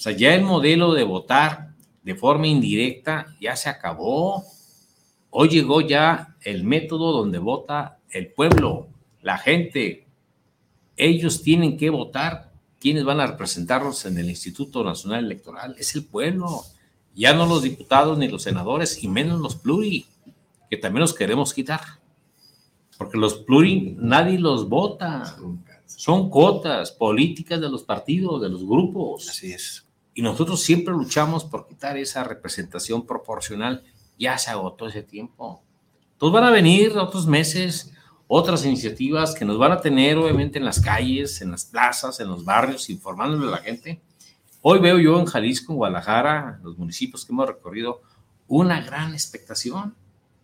[0.00, 4.42] O sea, ya el modelo de votar de forma indirecta ya se acabó.
[5.28, 8.88] Hoy llegó ya el método donde vota el pueblo,
[9.20, 10.06] la gente.
[10.96, 12.50] Ellos tienen que votar.
[12.80, 15.76] ¿Quiénes van a representarlos en el Instituto Nacional Electoral?
[15.78, 16.62] Es el pueblo.
[17.14, 20.06] Ya no los diputados ni los senadores, y menos los pluri,
[20.70, 21.82] que también los queremos quitar.
[22.96, 25.36] Porque los pluri nadie los vota.
[25.84, 29.28] Son cotas políticas de los partidos, de los grupos.
[29.28, 29.84] Así es.
[30.14, 33.84] Y nosotros siempre luchamos por quitar esa representación proporcional.
[34.18, 35.62] Ya se agotó ese tiempo.
[36.12, 37.92] Entonces van a venir otros meses
[38.32, 42.28] otras iniciativas que nos van a tener obviamente en las calles, en las plazas, en
[42.28, 44.00] los barrios, informándole a la gente.
[44.62, 48.02] Hoy veo yo en Jalisco, en Guadalajara, los municipios que hemos recorrido,
[48.46, 49.96] una gran expectación.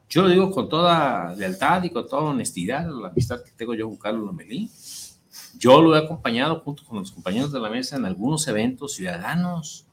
[0.09, 3.87] Yo lo digo con toda lealtad y con toda honestidad, la amistad que tengo yo
[3.87, 4.69] con Carlos Lomelí.
[5.59, 9.87] Yo lo he acompañado junto con los compañeros de la mesa en algunos eventos ciudadanos.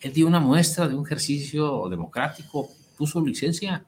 [0.00, 3.86] Él dio una muestra de un ejercicio democrático, puso licencia,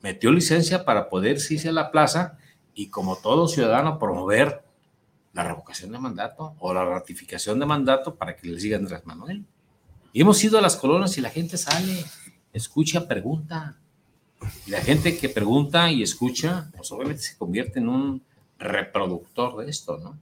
[0.00, 2.38] metió licencia para poder irse a la plaza
[2.74, 4.64] y como todo ciudadano promover
[5.32, 9.44] la revocación de mandato o la ratificación de mandato para que le siga Andrés Manuel.
[10.12, 12.04] Y hemos ido a las colonias y la gente sale,
[12.52, 13.78] escucha, pregunta.
[14.66, 18.22] Y la gente que pregunta y escucha, pues obviamente se convierte en un
[18.62, 20.18] reproductor de esto, ¿no?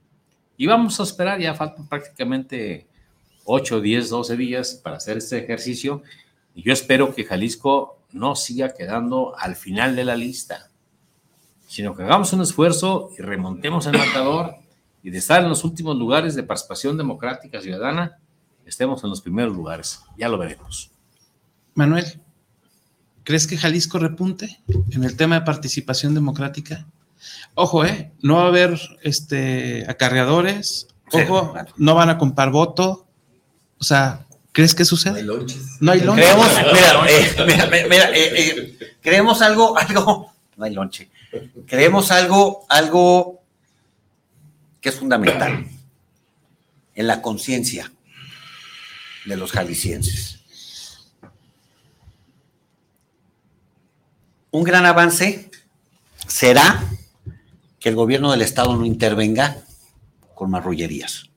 [0.57, 2.87] Y vamos a esperar, ya faltan prácticamente
[3.45, 6.03] 8, 10, 12 días para hacer este ejercicio.
[6.53, 10.69] Y yo espero que Jalisco no siga quedando al final de la lista,
[11.67, 14.55] sino que hagamos un esfuerzo y remontemos el marcador
[15.03, 18.19] y de estar en los últimos lugares de participación democrática ciudadana,
[18.65, 20.01] estemos en los primeros lugares.
[20.17, 20.91] Ya lo veremos.
[21.73, 22.21] Manuel,
[23.23, 26.85] ¿crees que Jalisco repunte en el tema de participación democrática?
[27.55, 28.11] Ojo, ¿eh?
[28.21, 30.87] No va a haber este, acarreadores.
[31.11, 33.05] Ojo, no van a comprar voto.
[33.77, 35.11] O sea, ¿crees que sucede?
[35.11, 35.77] No hay lonches.
[35.79, 36.25] No hay lonches.
[36.25, 36.49] Creemos,
[37.45, 41.09] mira, mira, mira, eh, eh, creemos algo, algo, no hay lonche.
[41.67, 43.41] Creemos algo, algo
[44.79, 45.67] que es fundamental
[46.95, 47.91] en la conciencia
[49.25, 50.39] de los jaliscienses.
[54.49, 55.49] Un gran avance
[56.27, 56.83] será
[57.81, 59.57] que el gobierno del Estado no intervenga
[60.35, 61.29] con marrullerías.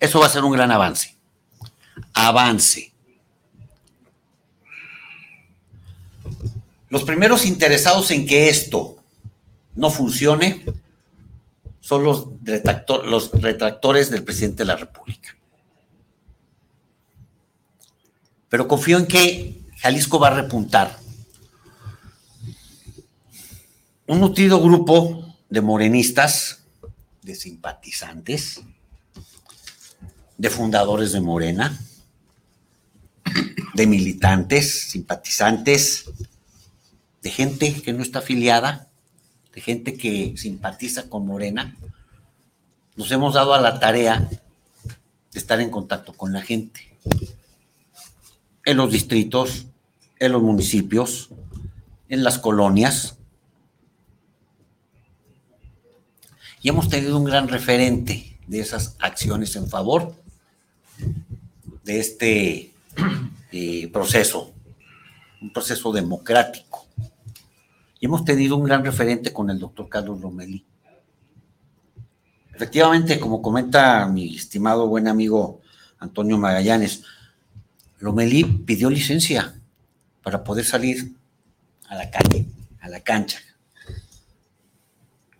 [0.00, 1.14] Eso va a ser un gran avance.
[2.14, 2.90] Avance.
[6.88, 8.96] Los primeros interesados en que esto
[9.76, 10.64] no funcione
[11.80, 12.28] son los,
[13.04, 15.36] los retractores del presidente de la República.
[18.48, 20.99] Pero confío en que Jalisco va a repuntar
[24.10, 26.64] un nutrido grupo de morenistas,
[27.22, 28.60] de simpatizantes,
[30.36, 31.78] de fundadores de Morena,
[33.74, 36.10] de militantes, simpatizantes,
[37.22, 38.88] de gente que no está afiliada,
[39.54, 41.76] de gente que simpatiza con Morena,
[42.96, 46.98] nos hemos dado a la tarea de estar en contacto con la gente,
[48.64, 49.66] en los distritos,
[50.18, 51.30] en los municipios,
[52.08, 53.19] en las colonias,
[56.62, 60.14] y hemos tenido un gran referente de esas acciones en favor
[61.84, 62.72] de este
[63.52, 64.52] eh, proceso,
[65.40, 66.86] un proceso democrático.
[67.98, 70.64] Y hemos tenido un gran referente con el doctor Carlos Lomelí.
[72.54, 75.60] Efectivamente, como comenta mi estimado buen amigo
[75.98, 77.02] Antonio Magallanes,
[78.00, 79.54] Lomelí pidió licencia
[80.22, 81.14] para poder salir
[81.88, 82.46] a la calle,
[82.80, 83.38] a la cancha,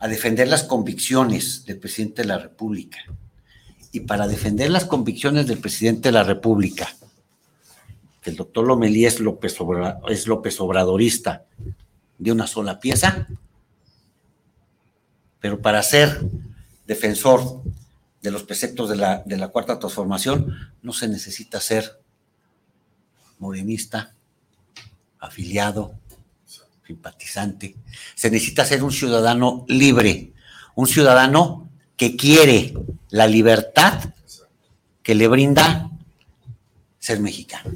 [0.01, 2.99] a defender las convicciones del presidente de la República.
[3.93, 6.89] Y para defender las convicciones del presidente de la República,
[8.23, 9.57] que el doctor Lomelí es López,
[10.09, 11.45] es López Obradorista
[12.19, 13.29] de una sola pieza,
[15.39, 16.21] pero para ser
[16.87, 17.63] defensor
[18.23, 22.01] de los preceptos de la, de la cuarta transformación no se necesita ser
[23.39, 24.15] morenista,
[25.19, 25.95] afiliado,
[26.91, 27.77] simpatizante.
[28.17, 30.33] Se necesita ser un ciudadano libre,
[30.75, 32.75] un ciudadano que quiere
[33.11, 34.13] la libertad
[35.03, 35.89] que le brinda
[36.99, 37.71] ser mexicano,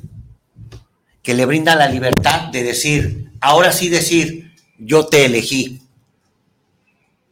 [1.23, 5.83] que le brinda la libertad de decir, ahora sí decir, yo te elegí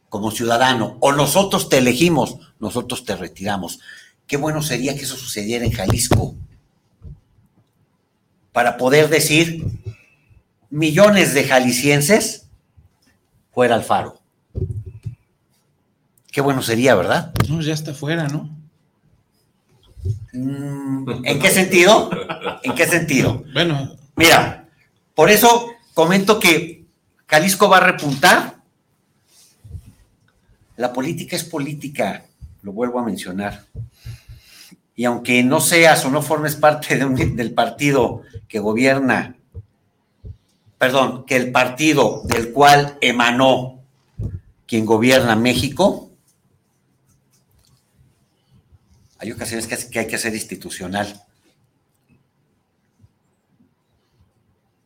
[0.07, 3.79] como ciudadano, o nosotros te elegimos, nosotros te retiramos.
[4.25, 6.35] Qué bueno sería que eso sucediera en Jalisco,
[8.53, 9.65] para poder decir,
[10.73, 12.47] millones de jaliscienses
[13.51, 14.19] fuera al faro.
[16.31, 17.31] Qué bueno sería, ¿verdad?
[17.47, 18.49] No, ya está fuera, ¿no?
[20.33, 22.09] Mm, ¿En qué sentido?
[22.63, 23.43] ¿En qué sentido?
[23.53, 23.95] Bueno.
[24.15, 24.67] Mira,
[25.13, 26.85] por eso comento que
[27.27, 28.55] Jalisco va a repuntar.
[30.75, 32.25] La política es política,
[32.63, 33.63] lo vuelvo a mencionar.
[34.95, 39.35] Y aunque no seas o no formes parte del partido que gobierna
[40.77, 43.83] perdón, que el partido del cual emanó
[44.67, 46.11] quien gobierna México,
[49.17, 51.25] hay ocasiones que hay que ser institucional.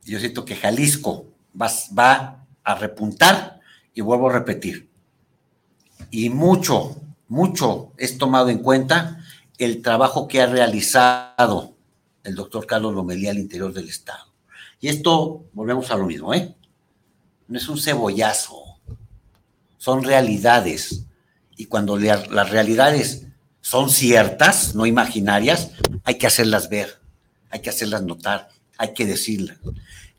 [0.08, 1.26] Yo siento que Jalisco
[1.60, 3.60] va, a repuntar
[3.94, 4.90] y vuelvo a repetir,
[6.12, 9.24] y mucho, mucho es tomado en cuenta
[9.58, 11.76] el trabajo que ha realizado
[12.24, 14.27] el doctor Carlos Lomelí al interior del Estado.
[14.80, 16.56] Y esto, volvemos a lo mismo, ¿eh?
[17.48, 18.80] No es un cebollazo,
[19.78, 21.06] son realidades.
[21.56, 23.28] Y cuando las realidades
[23.62, 25.72] son ciertas, no imaginarias,
[26.04, 27.00] hay que hacerlas ver,
[27.50, 29.58] hay que hacerlas notar, hay que decirlas.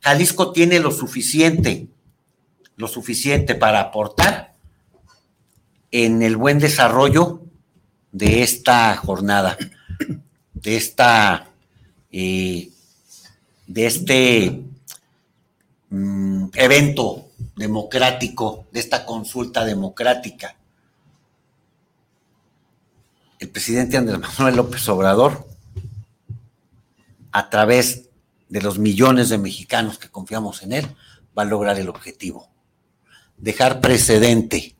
[0.00, 1.88] Jalisco tiene lo suficiente,
[2.76, 4.54] lo suficiente para aportar
[5.90, 7.42] en el buen desarrollo
[8.12, 9.56] de esta jornada,
[10.54, 11.50] de esta,
[12.11, 12.70] eh,
[13.68, 14.62] de este
[15.90, 20.56] mm, evento democrático, de esta consulta democrática.
[23.38, 25.46] El presidente Andrés Manuel López Obrador,
[27.30, 28.08] a través
[28.48, 30.86] de los millones de mexicanos que confiamos en él,
[31.36, 32.48] va a lograr el objetivo.
[33.36, 34.74] Dejar precedente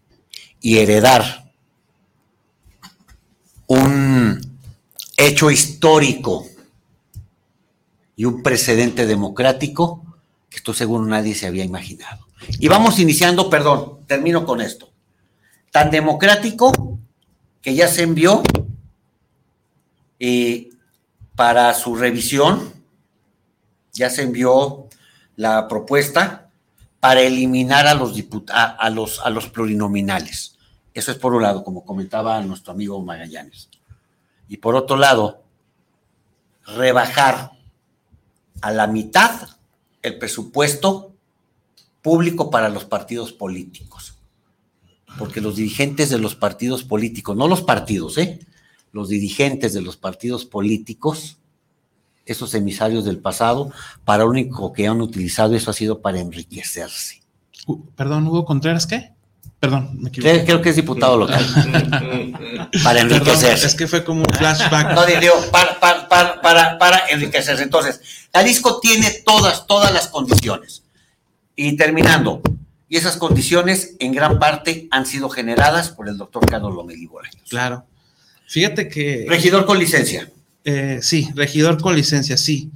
[0.61, 1.53] y heredar
[3.66, 4.59] un
[5.16, 6.48] hecho histórico
[8.19, 10.05] y un precedente democrático
[10.51, 12.27] que estoy seguro nadie se había imaginado.
[12.59, 14.91] Y vamos iniciando, perdón, termino con esto.
[15.71, 16.99] Tan democrático
[17.62, 18.43] que ya se envió
[20.19, 20.71] eh,
[21.37, 22.73] para su revisión,
[23.93, 24.89] ya se envió
[25.37, 26.51] la propuesta
[26.99, 28.14] para eliminar a los,
[28.49, 30.59] a los, a los plurinominales.
[30.93, 33.71] Eso es por un lado, como comentaba nuestro amigo Magallanes.
[34.49, 35.45] Y por otro lado,
[36.66, 37.58] rebajar
[38.61, 39.49] a la mitad
[40.03, 41.15] el presupuesto
[42.03, 44.15] público para los partidos políticos.
[45.19, 48.41] Porque los dirigentes de los partidos políticos, no los partidos, ¿eh?
[48.93, 51.39] Los dirigentes de los partidos políticos,
[52.25, 53.73] esos emisarios del pasado,
[54.05, 57.23] para lo único que han utilizado eso ha sido para enriquecerse.
[57.67, 59.13] Uh, perdón, Hugo Contreras, ¿qué?
[59.61, 60.45] Perdón, me equivoqué.
[60.45, 61.45] Creo, que es diputado local.
[62.85, 63.67] para enriquecerse.
[63.67, 64.95] es que fue como un flashback.
[64.95, 66.09] No, digo, para, para,
[66.41, 67.65] para, para, enriquecerse.
[67.65, 68.01] Entonces,
[68.33, 70.83] Jalisco tiene todas, todas las condiciones.
[71.57, 72.43] Y terminando,
[72.89, 77.09] y esas condiciones en gran parte han sido generadas por el doctor Carlos Lomelí
[77.49, 77.85] Claro.
[78.47, 79.26] Fíjate que.
[79.29, 80.31] Regidor con licencia.
[80.64, 82.70] Eh, sí, regidor con licencia, sí.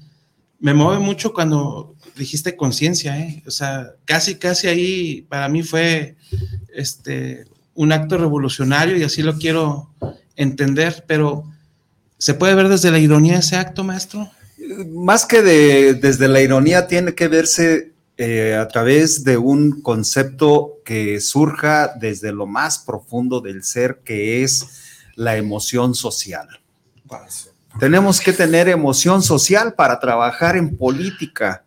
[0.60, 3.42] Me mueve mucho cuando dijiste conciencia, ¿eh?
[3.46, 6.16] O sea, casi, casi ahí para mí fue
[6.74, 9.90] este, un acto revolucionario y así lo quiero
[10.36, 11.44] entender, pero
[12.18, 14.30] ¿se puede ver desde la ironía ese acto, maestro?
[14.88, 20.80] Más que de, desde la ironía, tiene que verse eh, a través de un concepto
[20.84, 24.68] que surja desde lo más profundo del ser, que es
[25.16, 26.48] la emoción social.
[27.78, 31.64] Tenemos que tener emoción social para trabajar en política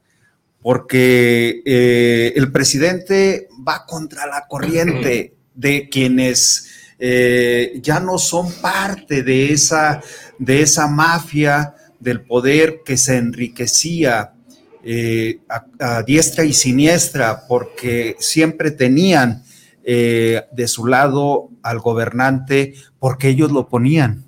[0.61, 9.21] porque eh, el presidente va contra la corriente de quienes eh, ya no son parte
[9.21, 10.01] de esa,
[10.39, 11.75] de esa mafia
[12.05, 14.33] del poder que se enriquecía
[14.81, 19.43] eh, a, diestra y siniestra, porque siempre tenían
[19.87, 24.25] de su lado al gobernante porque ellos lo ponían.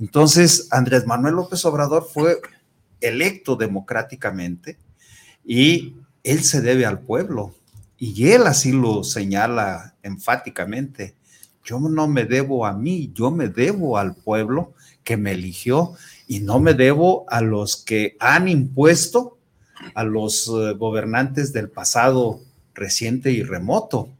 [0.00, 2.40] Entonces, Andrés Manuel López Obrador fue
[3.00, 4.78] electo democráticamente
[5.44, 7.54] y él se debe al pueblo.
[7.98, 11.14] Y él así lo señala enfáticamente.
[11.64, 14.72] Yo no me debo a mí, yo me debo al pueblo
[15.04, 15.92] que me eligió
[16.30, 19.36] y no me debo a los que han impuesto
[19.96, 22.38] a los eh, gobernantes del pasado
[22.72, 24.10] reciente y remoto.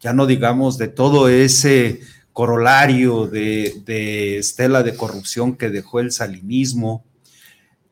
[0.00, 2.00] Ya no digamos de todo ese
[2.32, 7.04] corolario de, estela de corrupción que dejó el salinismo,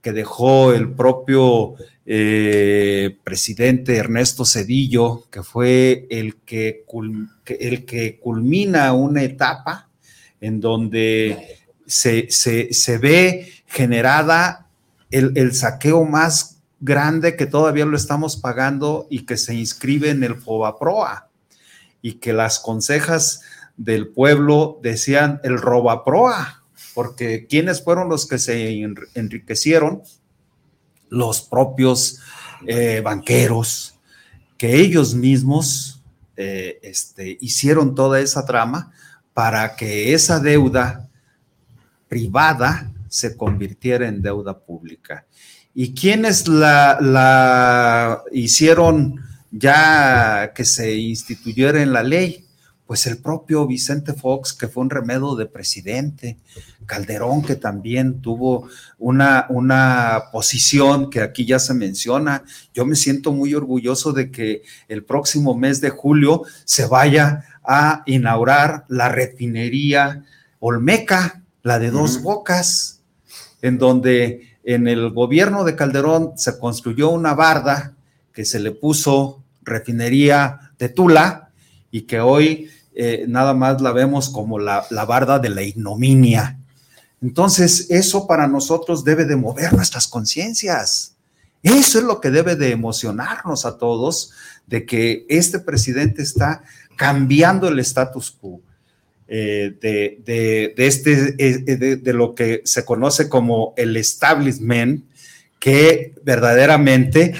[0.00, 1.74] que dejó el propio
[2.06, 6.86] eh, presidente Ernesto Cedillo, que fue el que,
[7.46, 9.90] el que culmina una etapa
[10.40, 11.59] en donde
[11.91, 14.68] se, ve generada
[15.11, 20.22] el, el, saqueo más grande que todavía lo estamos pagando y que se inscribe en
[20.22, 21.28] el FOBAPROA
[22.01, 23.43] y que las consejas
[23.76, 26.61] del pueblo decían el ROBAPROA
[26.95, 28.82] porque ¿quiénes fueron los que se
[29.14, 30.03] enriquecieron?
[31.09, 32.20] Los propios
[32.66, 33.95] eh, banqueros,
[34.57, 36.03] que ellos mismos
[36.36, 38.93] eh, este, hicieron toda esa trama
[39.34, 41.09] para que esa deuda
[42.11, 45.24] privada se convirtiera en deuda pública.
[45.74, 52.44] ¿Y quiénes la, la hicieron ya que se instituyera en la ley?
[52.90, 56.38] pues el propio Vicente Fox, que fue un remedio de presidente,
[56.86, 62.42] Calderón, que también tuvo una, una posición que aquí ya se menciona.
[62.74, 68.02] Yo me siento muy orgulloso de que el próximo mes de julio se vaya a
[68.06, 70.24] inaugurar la refinería
[70.58, 73.00] Olmeca, la de dos bocas,
[73.62, 77.94] en donde en el gobierno de Calderón se construyó una barda
[78.32, 81.50] que se le puso refinería de Tula
[81.90, 86.58] y que hoy eh, nada más la vemos como la, la barda de la ignominia.
[87.22, 91.14] Entonces, eso para nosotros debe de mover nuestras conciencias.
[91.62, 94.32] Eso es lo que debe de emocionarnos a todos,
[94.66, 96.62] de que este presidente está
[96.96, 98.61] cambiando el status quo.
[99.32, 101.58] Eh, de, este, eh,
[101.96, 105.04] de, lo que se conoce como el establishment,
[105.60, 107.34] que verdaderamente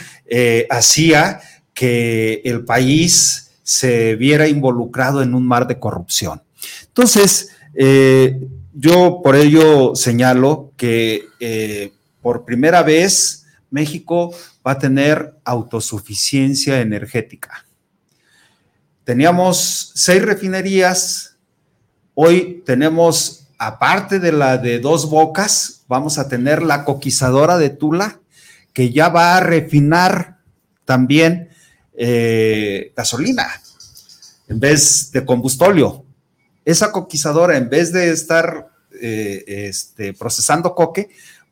[0.70, 1.41] hacía
[1.74, 6.43] que el país se viera involucrado en un mar de corrupción.
[6.88, 8.41] Entonces, eh,
[8.74, 14.34] yo por ello señalo que eh, por primera vez México
[14.66, 17.64] va a tener autosuficiencia energética.
[19.05, 21.30] Teníamos seis refinerías,
[22.23, 28.21] hoy tenemos, aparte de la de dos bocas, vamos a tener la coquizadora de Tula,
[28.75, 30.37] que ya va a refinar
[30.85, 31.49] también
[31.95, 33.47] eh, gasolina
[34.49, 36.05] en vez de combustóleo.
[36.66, 38.68] Esa coquizadora, en vez de estar
[39.01, 41.09] eh, este, procesando coque,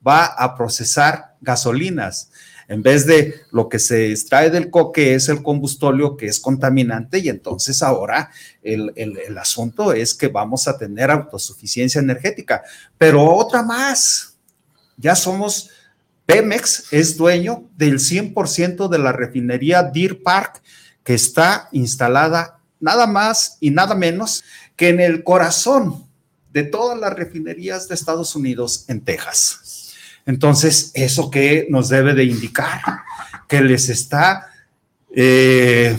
[0.06, 2.28] va a procesar gasolinas.
[2.68, 7.18] En vez de lo que se extrae del coque es el combustóleo que es contaminante
[7.18, 8.30] y entonces ahora
[8.62, 12.62] el, el asunto es que vamos a tener autosuficiencia energética.
[12.98, 14.36] Pero otra más,
[14.98, 15.70] ya somos
[16.28, 20.62] Pemex es dueño del 100% de la refinería Deer Park
[21.02, 24.44] que está instalada nada más y nada menos
[24.76, 26.06] que en el corazón
[26.52, 29.77] de todas las refinerías de Estados Unidos en Texas.
[30.28, 32.82] Entonces, ¿eso qué nos debe de indicar?
[33.48, 34.48] Que les está
[35.16, 35.96] eh,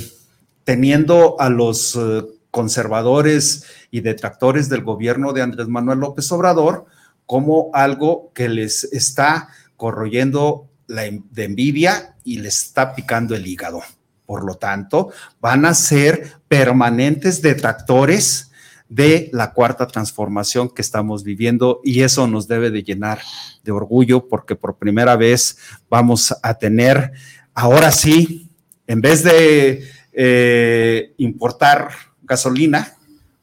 [0.63, 2.21] teniendo a los eh,
[2.51, 6.85] conservadores y detractores del gobierno de Andrés Manuel López Obrador
[7.25, 13.81] como algo que les está corroyendo la de envidia y les está picando el hígado.
[14.27, 15.09] Por lo tanto,
[15.41, 18.48] van a ser permanentes detractores
[18.89, 23.21] de la cuarta transformación que estamos viviendo y eso nos debe de llenar
[23.63, 25.57] de orgullo porque por primera vez
[25.89, 27.11] vamos a tener,
[27.53, 28.49] ahora sí,
[28.87, 31.89] en vez de eh, importar
[32.23, 32.95] gasolina,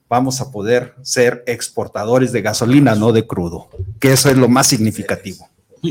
[0.09, 3.69] vamos a poder ser exportadores de gasolina, no de crudo,
[4.01, 5.49] que eso es lo más significativo.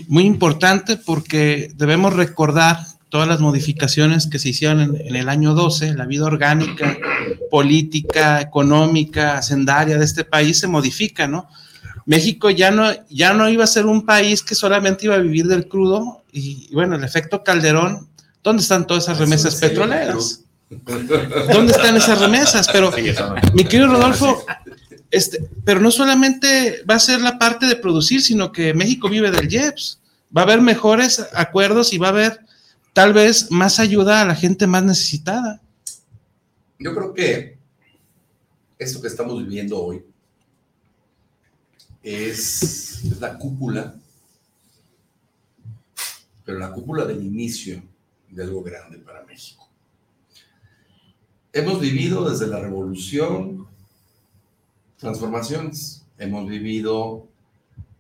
[0.09, 2.79] Muy, importante porque debemos recordar
[3.09, 6.97] todas las modificaciones que se hicieron en, el año 12, la vida orgánica,
[7.49, 11.47] política, económica, hacendaria de este país se modifica, ¿no?
[12.05, 15.47] México ya no, ya no iba a ser un país que solamente iba a vivir
[15.47, 18.07] del crudo y, bueno, el efecto Calderón,
[18.43, 20.41] ¿dónde están todas esas remesas petroleras?
[20.69, 22.67] ¿Dónde están esas remesas?
[22.71, 22.91] Pero,
[23.53, 24.45] mi querido Rodolfo,
[25.11, 29.31] este, pero no solamente va a ser la parte de producir, sino que México vive
[29.31, 29.99] del JEPS.
[30.35, 32.39] Va a haber mejores acuerdos y va a haber
[32.95, 35.61] tal vez más ayuda a la gente más necesitada.
[36.79, 37.57] Yo creo que
[38.79, 40.05] esto que estamos viviendo hoy
[42.01, 43.95] es, la cúpula,
[46.45, 47.83] pero la cúpula del inicio
[48.29, 49.67] de algo grande para México.
[51.51, 53.67] Hemos vivido desde la revolución
[54.97, 57.27] transformaciones, hemos vivido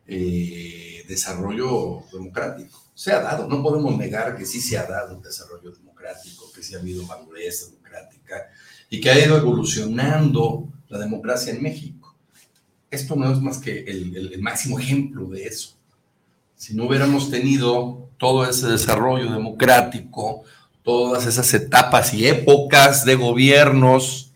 [0.07, 2.84] eh, desarrollo democrático.
[2.95, 6.63] Se ha dado, no podemos negar que sí se ha dado un desarrollo democrático, que
[6.63, 8.47] sí ha habido madurez democrática
[8.89, 12.15] y que ha ido evolucionando la democracia en México.
[12.89, 15.75] Esto no es más que el, máximo ejemplo de eso.
[16.55, 20.43] Si no hubiéramos tenido todo ese desarrollo democrático,
[20.81, 24.31] todas esas etapas y épocas de gobiernos,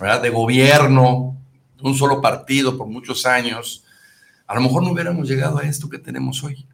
[0.00, 0.20] ¿verdad?
[0.22, 1.36] de gobierno
[1.82, 3.84] un solo partido por muchos años,
[4.46, 6.66] a lo mejor no hubiéramos llegado a esto que tenemos hoy.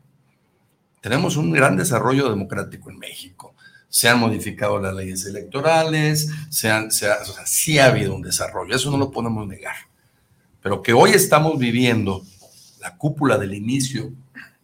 [1.07, 3.55] Tenemos un gran desarrollo democrático en México.
[3.89, 8.99] Se han modificado las leyes electorales, se han, sí ha habido un desarrollo, eso no
[8.99, 9.77] lo podemos negar.
[10.61, 12.25] Pero que hoy estamos viviendo
[12.81, 14.11] la cúpula del inicio,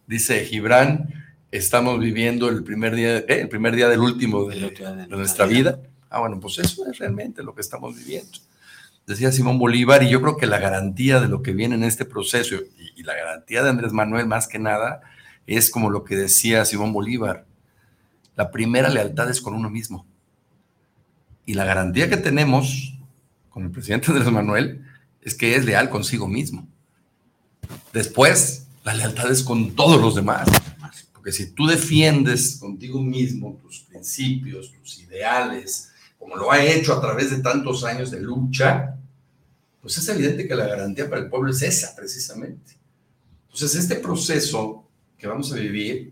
[0.05, 1.13] dice Gibran,
[1.49, 3.25] estamos viviendo el primer día, ¿eh?
[3.29, 5.79] el primer día del último de, de nuestra vida.
[6.09, 8.37] Ah, bueno, pues eso es realmente lo que estamos viviendo
[9.05, 12.05] decía Simón Bolívar, y yo creo que la garantía de lo que viene en este
[12.05, 15.01] proceso y, la garantía de Andrés Manuel más que nada
[15.47, 17.45] es como lo que decía Simón Bolívar,
[18.35, 20.05] la primera lealtad es con uno mismo.
[21.45, 22.97] Y la garantía que tenemos
[23.49, 24.85] con el presidente Andrés Manuel
[25.21, 26.67] es que es leal consigo mismo.
[27.91, 30.49] Después, la lealtad es con todos los demás.
[31.13, 37.01] Porque si tú defiendes contigo mismo tus principios, tus ideales, como lo ha hecho a
[37.01, 38.97] través de tantos años de lucha,
[39.81, 42.77] pues es evidente que la garantía para el pueblo es esa, precisamente.
[43.45, 44.82] Entonces, este proceso
[45.23, 46.11] que vamos a vivir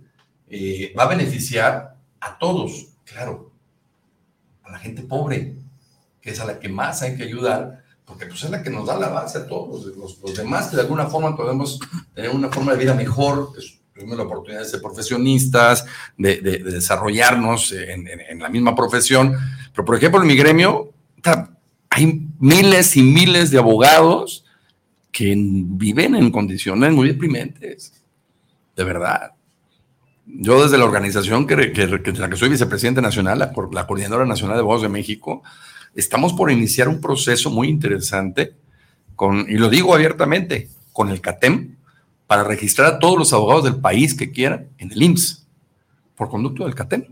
[0.49, 3.51] eh, va a beneficiar a todos, claro,
[4.63, 5.55] a la gente pobre,
[6.21, 8.87] que es a la que más hay que ayudar, porque pues es la que nos
[8.87, 11.77] da la base a todos, los, demás que de alguna forma podemos
[12.15, 13.51] tener una forma de vida mejor,
[13.93, 15.85] tuvimos la oportunidad de ser profesionistas,
[16.17, 19.35] de, desarrollarnos en, la misma profesión,
[19.73, 20.93] pero por ejemplo en mi gremio
[21.89, 24.45] hay miles y miles de abogados
[25.11, 28.00] que viven en condiciones muy deprimentes,
[28.75, 29.31] de verdad.
[30.25, 34.61] Yo desde la organización que, que, la que soy vicepresidente nacional, la, Coordinadora Nacional de
[34.61, 35.43] Abogados de México,
[35.95, 38.53] estamos por iniciar un proceso muy interesante,
[39.15, 41.75] con, y lo digo abiertamente, con el CATEM,
[42.27, 45.47] para registrar a todos los abogados del país que quieran en el IMSS,
[46.15, 47.05] por conducto del CATEM.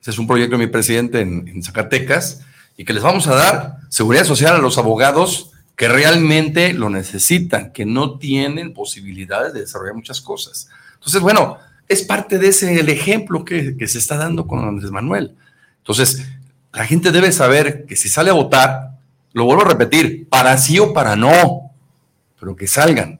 [0.00, 2.42] Ese es un proyecto de mi presidente en, en Zacatecas,
[2.76, 5.49] y que les vamos a dar seguridad social a los abogados
[5.80, 10.68] que realmente lo necesitan, que no tienen posibilidades de desarrollar muchas cosas.
[10.92, 11.56] Entonces, bueno,
[11.88, 15.34] es parte de ese el ejemplo que, que se está dando con Andrés Manuel.
[15.78, 16.28] Entonces,
[16.74, 18.98] la gente debe saber que si sale a votar,
[19.32, 21.72] lo vuelvo a repetir, para sí o para no,
[22.38, 23.18] pero que salgan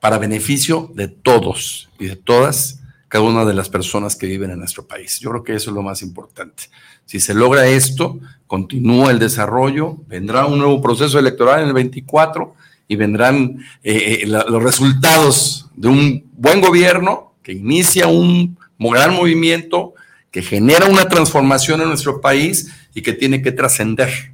[0.00, 4.58] para beneficio de todos y de todas, cada una de las personas que viven en
[4.58, 5.18] nuestro país.
[5.18, 6.64] Yo creo que eso es lo más importante.
[7.06, 12.54] Si se logra esto, continúa el desarrollo, vendrá un nuevo proceso electoral en el 24
[12.88, 19.94] y vendrán eh, eh, los resultados de un buen gobierno que inicia un gran movimiento
[20.30, 24.32] que genera una transformación en nuestro país y que tiene que trascender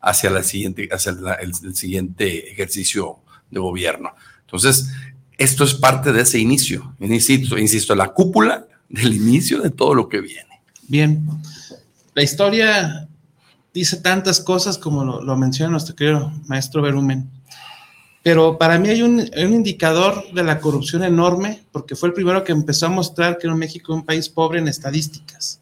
[0.00, 3.18] hacia, la siguiente, hacia el, siguiente ejercicio
[3.50, 4.14] de gobierno.
[4.42, 4.90] Entonces,
[5.38, 10.08] esto es parte de ese inicio, insisto, insisto, la cúpula del inicio de todo lo
[10.08, 10.60] que viene.
[10.86, 11.26] Bien,
[12.14, 13.08] la historia
[13.74, 17.28] dice tantas cosas como lo, menciona nuestro querido maestro Berumen,
[18.22, 22.52] pero para mí hay un, indicador de la corrupción enorme, porque fue el primero que
[22.52, 25.60] empezó a mostrar que era México un país pobre en estadísticas.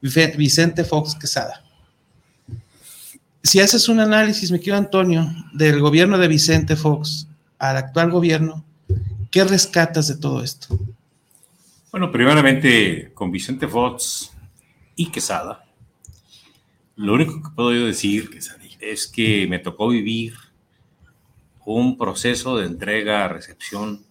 [0.00, 1.64] Vicente Fox Quesada.
[3.42, 7.26] Si haces un análisis, me quiero Antonio, del gobierno de Vicente Fox
[7.58, 8.64] al actual gobierno,
[9.30, 10.78] ¿qué rescatas de todo esto?
[11.90, 14.30] Bueno, primeramente con Vicente Fox
[14.94, 15.63] y Quesada,
[16.96, 18.30] lo único que puedo yo decir
[18.80, 20.34] es que me tocó vivir
[21.64, 24.04] un proceso de entrega-recepción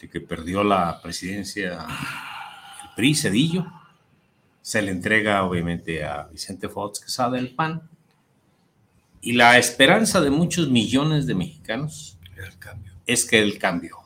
[0.00, 1.86] de que perdió la presidencia
[2.82, 3.66] el PRI, Cedillo.
[4.62, 7.88] Se le entrega obviamente a Vicente Fox Quesada el PAN.
[9.20, 12.18] Y la esperanza de muchos millones de mexicanos
[13.06, 13.98] es que el cambio,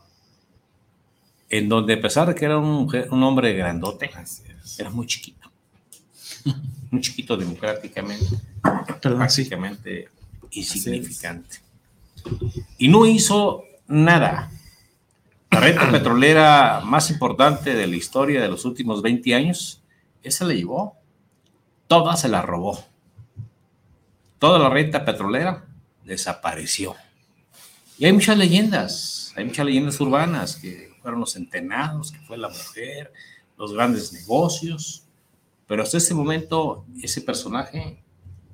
[1.49, 4.11] en donde a pesar de que era un, un hombre grandote,
[4.79, 5.51] era muy chiquito.
[6.91, 8.37] Muy chiquito democráticamente,
[9.01, 10.09] prácticamente
[10.51, 11.67] insignificante
[12.79, 14.51] y no hizo nada.
[15.51, 19.83] La renta petrolera más importante de la historia de los últimos 20 años,
[20.23, 20.97] esa la llevó.
[21.87, 22.85] Toda se la robó.
[24.39, 25.65] Toda la renta petrolera
[26.05, 26.95] desapareció.
[27.99, 32.49] Y hay muchas leyendas, hay muchas leyendas urbanas, que fueron los centenados, que fue la
[32.49, 33.13] mujer,
[33.57, 35.06] los grandes negocios.
[35.67, 38.03] Pero hasta ese momento, ese personaje,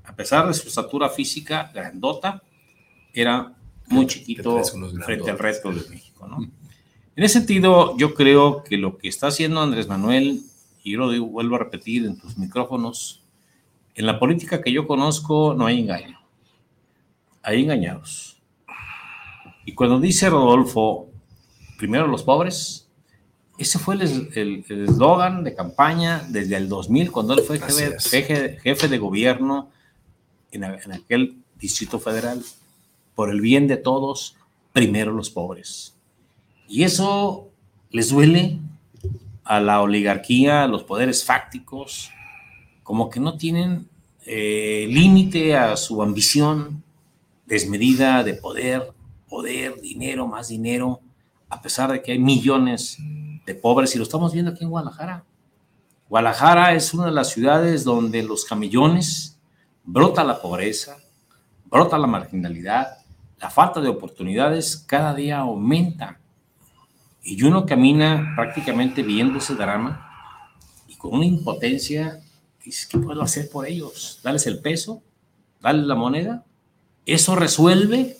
[0.04, 2.42] a pesar de su estatura física grandota,
[3.12, 3.54] era
[3.88, 4.62] muy chiquito
[5.04, 6.38] frente al resto de México, ¿no?
[7.14, 10.42] En ese sentido, yo creo que lo que está haciendo Andrés Manuel,
[10.82, 13.22] y yo lo vuelvo a repetir en tus micrófonos,
[13.94, 16.18] en la política que yo conozco no hay engaño,
[17.42, 18.40] hay engañados.
[19.66, 21.10] Y cuando dice Rodolfo,
[21.76, 22.81] primero los pobres,
[23.58, 28.98] ese fue el eslogan de campaña desde el 2000, cuando él fue jefe, jefe, de
[28.98, 29.70] gobierno
[30.50, 32.42] en, en aquel Distrito Federal
[33.14, 34.36] por el bien de todos,
[34.72, 35.94] primero los pobres.
[36.68, 37.50] Y eso
[37.90, 38.58] les duele
[39.44, 42.10] a la oligarquía, a los poderes fácticos,
[42.82, 43.86] como que no tienen
[44.24, 46.82] eh, límite a su ambición
[47.46, 48.92] desmedida de poder,
[49.28, 51.00] poder, dinero, más dinero,
[51.48, 52.98] a pesar de que hay millones
[53.46, 55.24] de pobres, y lo estamos viendo aquí en Guadalajara.
[56.08, 59.38] Guadalajara es una de las ciudades donde los camellones
[59.84, 60.98] brota la pobreza,
[61.64, 62.98] brota la marginalidad,
[63.40, 66.20] la falta de oportunidades cada día aumenta.
[67.22, 70.08] Y uno camina prácticamente viendo ese drama
[70.86, 72.20] y con una impotencia,
[72.64, 74.20] dices, ¿qué puedo hacer por ellos?
[74.22, 75.02] ¿Darles el peso?
[75.60, 76.44] ¿Darles la moneda?
[77.06, 78.18] ¿Eso resuelve?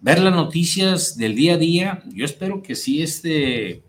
[0.00, 2.02] Ver las noticias del día a día.
[2.06, 3.82] Yo espero que sí este,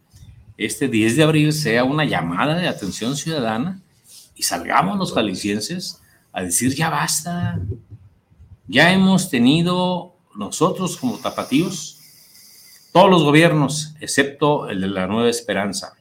[0.58, 3.82] este 10 de abril sea una llamada de atención ciudadana
[4.36, 6.01] y salgamos los jaliscienses
[6.32, 7.60] a decir ya basta.
[8.68, 11.99] Ya hemos tenido nosotros como tapatíos,
[12.91, 15.93] todos los gobiernos, excepto el de la Nueva Esperanza.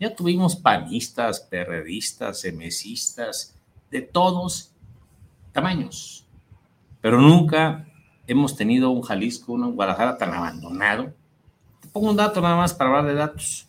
[0.00, 3.54] Ya tuvimos panistas, perredistas, emesistas,
[3.90, 4.72] de todos
[5.52, 6.26] tamaños.
[7.00, 7.86] Pero nunca
[8.26, 11.14] hemos tenido un Jalisco, un Guadalajara tan abandonado.
[11.80, 13.68] Te pongo un dato nada más para hablar de datos.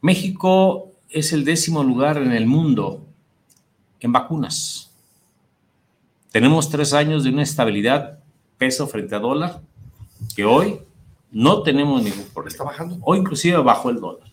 [0.00, 3.06] México es el décimo lugar en el mundo
[4.00, 4.90] en vacunas.
[6.30, 8.18] Tenemos tres años de una estabilidad
[8.56, 9.60] peso frente a dólar
[10.34, 10.80] que hoy
[11.30, 12.52] no tenemos ningún problema.
[12.52, 12.98] Está bajando.
[13.02, 14.28] O inclusive bajó el dólar.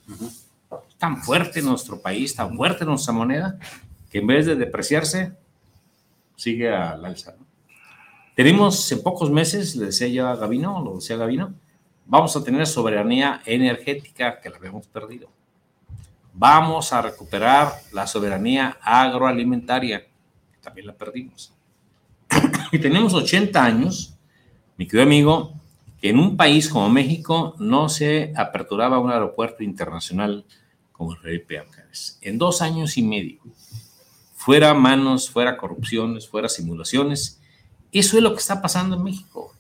[0.97, 3.59] Tan fuerte nuestro país, tan fuerte nuestra moneda,
[4.09, 5.34] que en vez de depreciarse,
[6.36, 7.36] sigue al alza.
[8.36, 11.53] Tenemos en pocos meses, le decía ya Gavino, lo decía Gavino,
[12.05, 15.30] vamos a tener soberanía energética que la habíamos perdido.
[16.39, 20.05] Vamos a recuperar la soberanía agroalimentaria,
[20.61, 21.51] también la perdimos.
[22.71, 24.13] y tenemos 80 años,
[24.77, 25.53] mi querido amigo,
[25.99, 30.45] que en un país como México no se aperturaba un aeropuerto internacional
[30.91, 32.19] como el Felipe Ángeles.
[32.21, 33.41] En dos años y medio
[34.35, 37.41] fuera manos, fuera corrupciones, fuera simulaciones.
[37.91, 39.55] Eso es lo que está pasando en México.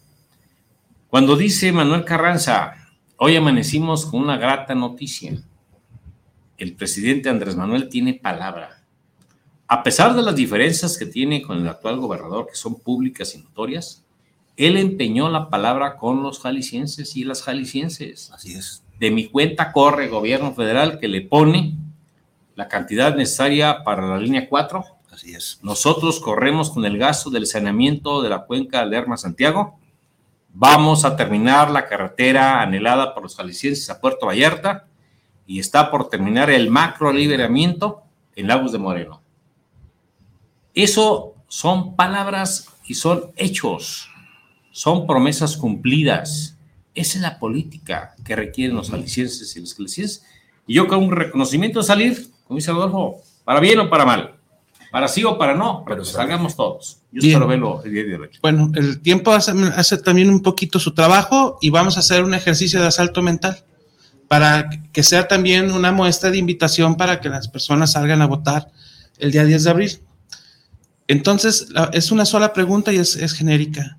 [1.09, 2.75] Cuando dice Manuel Carranza,
[3.17, 5.41] hoy amanecimos con una grata noticia.
[6.57, 8.81] El presidente Andrés Manuel tiene palabra.
[9.67, 13.39] A pesar de las diferencias que tiene con el actual gobernador, que son públicas y
[13.39, 14.03] notorias,
[14.55, 18.31] él empeñó la palabra con los jaliscienses y las jaliscienses.
[18.31, 18.83] Así es.
[18.99, 21.75] De mi cuenta corre gobierno federal que le pone
[22.55, 24.83] la cantidad necesaria para la línea 4.
[25.11, 25.59] Así es.
[25.61, 29.79] Nosotros corremos con el gasto del saneamiento de la cuenca Lerma-Santiago.
[30.53, 34.87] Vamos a terminar la carretera anhelada por los jaliscienses a Puerto Vallarta
[35.47, 38.03] y está por terminar el macro liberamiento
[38.35, 39.21] en Lagos de Moreno.
[40.75, 44.09] Eso son palabras y son hechos,
[44.71, 46.57] son promesas cumplidas.
[46.93, 50.25] Esa es la política que requieren los jaliscienses y los jaliscienses.
[50.67, 54.35] Y yo con un reconocimiento de salir, como dice Adolfo, para bien o para mal,
[54.91, 56.99] para sí o para no, pero salgamos todos.
[57.11, 57.33] Yo Bien.
[57.33, 58.29] espero verlo el día de hoy.
[58.41, 62.33] Bueno, el tiempo hace, hace también un poquito su trabajo y vamos a hacer un
[62.33, 63.63] ejercicio de asalto mental
[64.27, 68.71] para que sea también una muestra de invitación para que las personas salgan a votar
[69.17, 69.99] el día 10 de abril.
[71.07, 73.97] Entonces, es una sola pregunta y es, es genérica.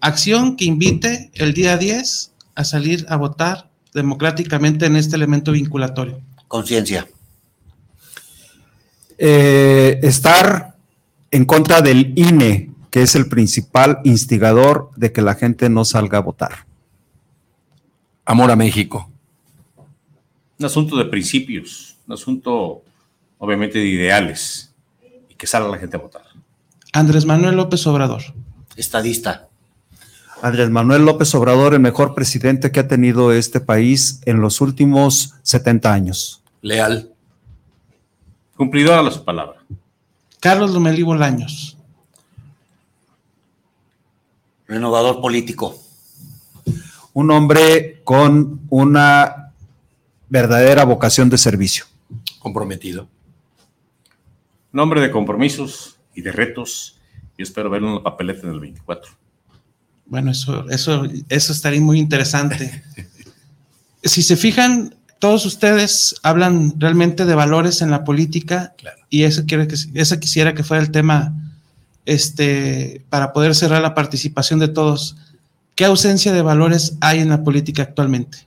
[0.00, 6.20] Acción que invite el día 10 a salir a votar democráticamente en este elemento vinculatorio.
[6.48, 7.08] Conciencia.
[9.18, 10.76] Eh, estar
[11.30, 16.18] en contra del INE, que es el principal instigador de que la gente no salga
[16.18, 16.66] a votar.
[18.24, 19.10] Amor a México.
[20.60, 22.82] Un asunto de principios, un asunto
[23.38, 24.70] obviamente de ideales
[25.30, 26.22] y que salga la gente a votar.
[26.92, 28.20] Andrés Manuel López Obrador.
[28.76, 29.48] Estadista.
[30.42, 35.32] Andrés Manuel López Obrador, el mejor presidente que ha tenido este país en los últimos
[35.44, 36.42] 70 años.
[36.60, 37.10] Leal.
[38.54, 39.64] Cumplidora de su palabra.
[40.40, 41.78] Carlos Lomelí Bolaños.
[44.68, 45.74] Renovador político.
[47.14, 49.39] Un hombre con una
[50.30, 51.84] verdadera vocación de servicio.
[52.38, 53.08] Comprometido.
[54.72, 56.96] Nombre de compromisos y de retos.
[57.36, 59.12] Yo espero verlo en la papeleta en el 24.
[60.06, 62.82] Bueno, eso, eso, eso estaría muy interesante.
[64.02, 68.96] Si se fijan, todos ustedes hablan realmente de valores en la política Claro.
[69.10, 71.34] y eso quiere que ese quisiera que fuera el tema
[72.06, 75.16] este para poder cerrar la participación de todos.
[75.74, 78.38] ¿Qué ausencia de valores hay en la política actualmente?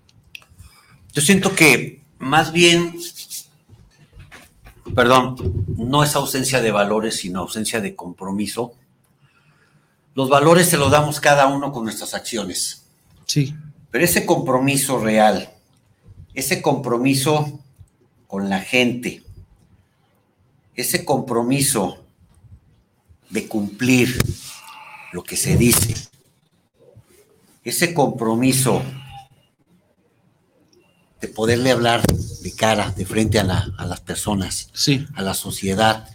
[1.14, 2.96] Yo siento que más bien,
[4.96, 5.36] perdón,
[5.78, 8.74] no es ausencia de valores, sino ausencia de compromiso.
[10.16, 12.86] Los valores se los damos cada uno con nuestras acciones,
[13.26, 13.56] Sí,
[13.92, 15.54] pero ese compromiso real,
[16.34, 17.60] ese compromiso
[18.28, 19.24] con la gente,
[20.76, 22.04] ese compromiso
[23.30, 24.18] de cumplir
[25.12, 25.96] lo que se dice,
[27.64, 28.82] ese compromiso
[31.24, 35.08] de poderle hablar de cara, de frente a, la- a las personas, sí.
[35.16, 36.06] a la sociedad.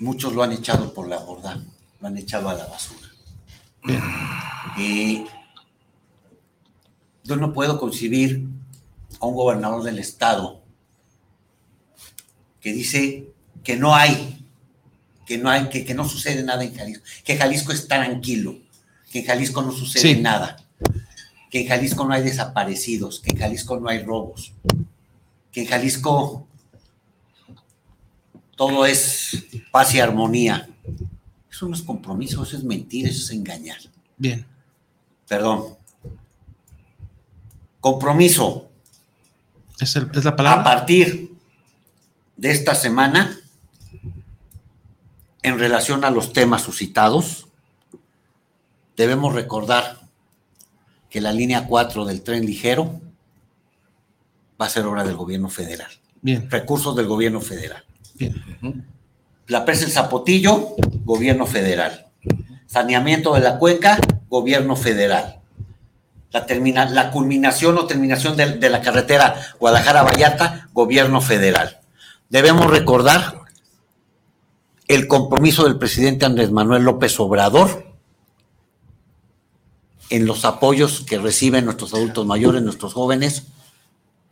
[0.00, 1.62] Muchos lo han echado por la borda,
[2.00, 3.06] lo han echado a la basura.
[3.84, 4.02] Bien.
[4.76, 5.24] Y
[7.22, 8.48] yo no puedo concebir
[9.20, 10.64] a un gobernador del estado
[12.60, 13.30] que dice
[13.62, 14.36] que no hay
[15.26, 18.56] que no, hay, que, que no sucede nada en Jalisco, que Jalisco es tranquilo,
[19.12, 20.20] que en Jalisco no sucede Sí.
[20.20, 20.56] nada,
[21.50, 24.52] que en Jalisco no hay desaparecidos, que en Jalisco no hay robos,
[25.52, 26.46] que en Jalisco
[28.56, 30.68] todo es paz y armonía.
[31.50, 33.78] Eso no es compromiso, eso es mentir, eso es engañar.
[34.16, 34.46] Bien.
[35.26, 35.76] Perdón.
[37.80, 38.68] Compromiso.
[39.80, 40.64] Es, el- es la A palabra.
[40.64, 41.32] partir
[42.36, 43.38] de esta semana,
[45.42, 47.46] en relación a los temas suscitados,
[48.96, 49.99] debemos recordar
[51.10, 53.00] que la línea 4 del tren ligero
[54.60, 55.90] va a ser obra del gobierno federal,
[56.22, 57.84] Bien, recursos del gobierno federal.
[58.14, 58.86] bien.
[59.48, 62.06] La presa El Zapotillo, gobierno federal.
[62.66, 63.98] Saneamiento de la cuenca,
[64.28, 65.40] gobierno federal.
[66.30, 71.80] La, termina- la culminación o terminación de, de la carretera Guadalajara-Vallarta, gobierno federal.
[72.28, 73.40] Debemos recordar
[74.86, 77.89] el compromiso del presidente Andrés Manuel López Obrador
[80.10, 83.44] en los apoyos que reciben nuestros adultos mayores, nuestros jóvenes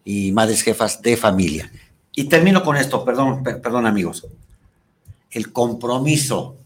[0.05, 1.71] y madres jefas de familia.
[2.15, 4.27] Y termino con esto, perdón, per- perdón amigos
[5.31, 6.57] el compromiso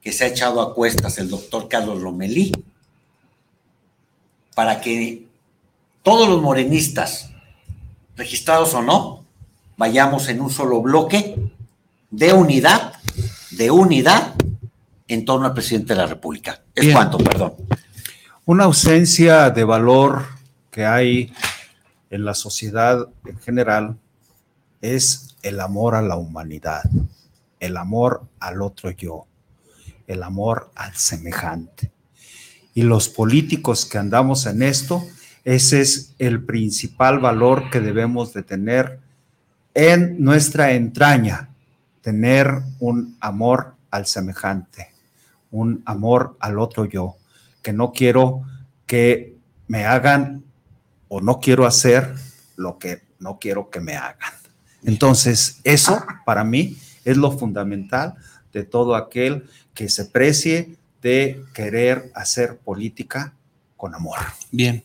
[0.00, 2.52] que se ha echado a cuestas el doctor Carlos Lomelí
[4.54, 5.26] para que
[6.02, 7.30] todos los morenistas,
[8.16, 9.24] registrados o no,
[9.76, 11.36] vayamos en un solo bloque
[12.10, 12.94] de unidad,
[13.50, 14.34] de unidad
[15.08, 16.62] en torno al presidente de la República.
[16.74, 16.94] Es Bien.
[16.94, 17.54] cuanto, perdón.
[18.44, 20.24] Una ausencia de valor
[20.70, 21.32] que hay
[22.10, 23.98] en la sociedad en general
[24.80, 26.82] es el amor a la humanidad,
[27.60, 29.26] el amor al otro yo,
[30.06, 31.90] el amor al semejante.
[32.74, 35.02] Y los políticos que andamos en esto,
[35.44, 39.00] ese es el principal valor que debemos de tener
[39.74, 41.50] en nuestra entraña,
[42.00, 44.92] tener un amor al semejante,
[45.50, 47.16] un amor al otro yo,
[47.62, 48.42] que no quiero
[48.86, 49.36] que
[49.66, 50.44] me hagan
[51.08, 52.14] o no quiero hacer
[52.56, 54.32] lo que no quiero que me hagan.
[54.84, 58.14] Entonces, eso para mí es lo fundamental
[58.52, 63.34] de todo aquel que se precie de querer hacer política
[63.76, 64.18] con amor.
[64.50, 64.84] Bien.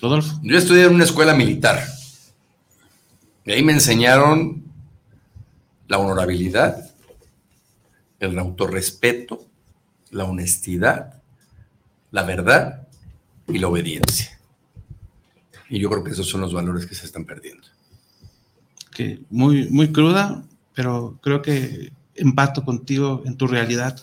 [0.00, 0.38] Rodolfo.
[0.42, 1.82] Yo estudié en una escuela militar.
[3.44, 4.64] Y ahí me enseñaron
[5.88, 6.90] la honorabilidad,
[8.18, 9.46] el autorrespeto,
[10.16, 11.22] la honestidad,
[12.10, 12.88] la verdad
[13.46, 14.38] y la obediencia.
[15.68, 17.66] Y yo creo que esos son los valores que se están perdiendo.
[18.90, 20.42] que muy, muy cruda,
[20.74, 24.00] pero creo que empato contigo en tu realidad.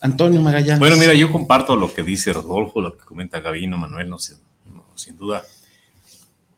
[0.00, 0.78] Antonio Magallanes.
[0.78, 4.36] Bueno, mira, yo comparto lo que dice Rodolfo, lo que comenta Gabino, Manuel, no sé,
[4.72, 5.42] no, sin duda.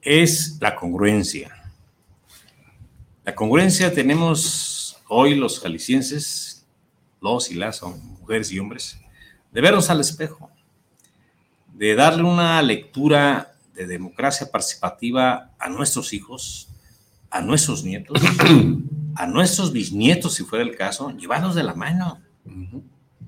[0.03, 1.51] Es la congruencia.
[3.25, 6.56] La congruencia tenemos hoy los jaliscienses,
[7.21, 8.99] los y las son mujeres y hombres,
[9.53, 10.51] de vernos al espejo,
[11.75, 16.69] de darle una lectura de democracia participativa a nuestros hijos,
[17.31, 18.21] a nuestros nietos,
[19.17, 22.21] a nuestros bisnietos, si fuera el caso, llevarlos de la mano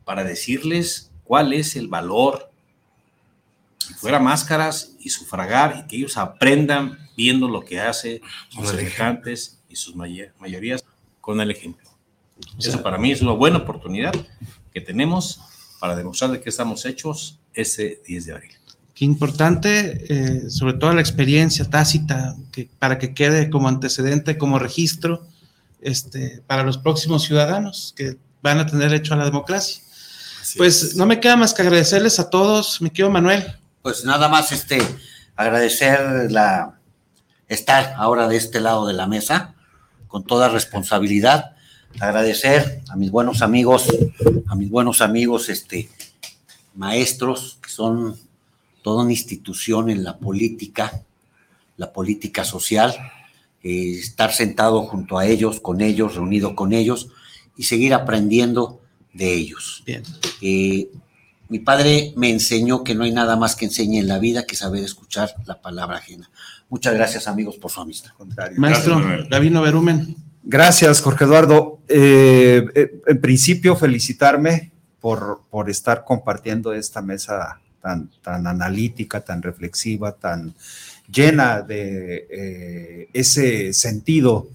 [0.04, 2.50] para decirles cuál es el valor,
[3.78, 8.64] si fuera máscaras y sufragar y que ellos aprendan viendo lo que hace sus Con
[8.74, 10.84] el semejantes y sus may- mayorías
[11.20, 11.87] con el ejemplo.
[12.58, 14.12] Eso para mí es una buena oportunidad
[14.72, 15.40] que tenemos
[15.78, 18.52] para demostrar de qué estamos hechos ese 10 de abril.
[18.94, 24.58] Qué importante, eh, sobre todo la experiencia tácita, que, para que quede como antecedente, como
[24.58, 25.24] registro
[25.80, 29.82] este, para los próximos ciudadanos que van a tener derecho a la democracia.
[30.56, 33.44] Pues no me queda más que agradecerles a todos, mi querido Manuel.
[33.82, 34.82] Pues nada más este
[35.36, 36.78] agradecer la
[37.48, 39.54] estar ahora de este lado de la mesa
[40.06, 41.56] con toda responsabilidad.
[42.00, 43.88] Agradecer a mis buenos amigos,
[44.46, 45.88] a mis buenos amigos, este
[46.74, 48.16] maestros que son
[48.82, 51.02] toda una institución en la política,
[51.76, 52.94] la política social,
[53.62, 57.08] eh, estar sentado junto a ellos, con ellos, reunido con ellos
[57.56, 58.80] y seguir aprendiendo
[59.12, 59.82] de ellos.
[59.84, 60.02] Bien.
[60.40, 60.88] Eh,
[61.48, 64.54] mi padre me enseñó que no hay nada más que enseñe en la vida que
[64.54, 66.30] saber escuchar la palabra ajena.
[66.68, 68.12] Muchas gracias amigos por su amistad.
[68.56, 70.16] Maestro Gracias, Manuel.
[70.50, 71.80] Gracias, Jorge Eduardo.
[71.88, 79.42] Eh, eh, en principio, felicitarme por, por estar compartiendo esta mesa tan, tan analítica, tan
[79.42, 80.54] reflexiva, tan
[81.12, 84.48] llena de eh, ese sentido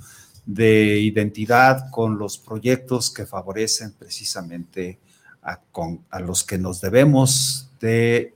[0.47, 4.97] de identidad con los proyectos que favorecen precisamente
[5.43, 8.33] a, con- a los que nos debemos de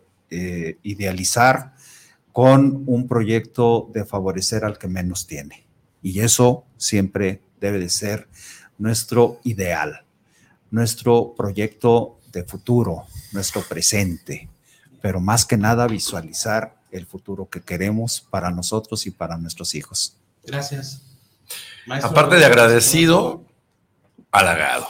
[0.84, 1.74] idealizar
[2.34, 5.66] con un proyecto de favorecer al que menos tiene.
[6.04, 8.28] Y eso siempre debe de ser
[8.78, 10.04] nuestro ideal,
[10.72, 14.50] nuestro proyecto de futuro, nuestro presente,
[15.02, 20.16] pero más que nada visualizar el futuro que queremos para nosotros y para nuestros hijos.
[20.44, 21.02] Gracias.
[21.86, 23.46] Maestro, Aparte de agradecido,
[24.32, 24.88] halagado.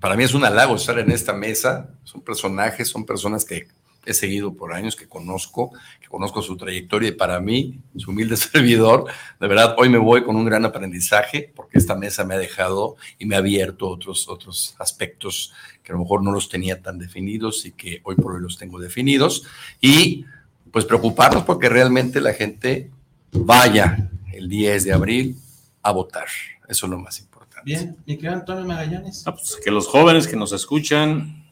[0.00, 1.88] Para mí es un halago estar en esta mesa.
[2.04, 3.68] Son personajes, son personas que
[4.06, 8.36] he seguido por años, que conozco, que conozco su trayectoria y para mí, su humilde
[8.38, 9.06] servidor,
[9.40, 12.96] de verdad, hoy me voy con un gran aprendizaje porque esta mesa me ha dejado
[13.18, 15.52] y me ha abierto otros, otros aspectos
[15.82, 18.56] que a lo mejor no los tenía tan definidos y que hoy por hoy los
[18.56, 19.44] tengo definidos.
[19.80, 20.24] Y
[20.70, 22.90] pues preocuparnos porque realmente la gente
[23.30, 25.36] vaya el 10 de abril
[25.82, 26.26] a votar.
[26.68, 27.62] Eso es lo más importante.
[27.64, 29.26] Bien, mi querido Antonio Magallanes.
[29.26, 31.43] Ah, pues, que los jóvenes que nos escuchan,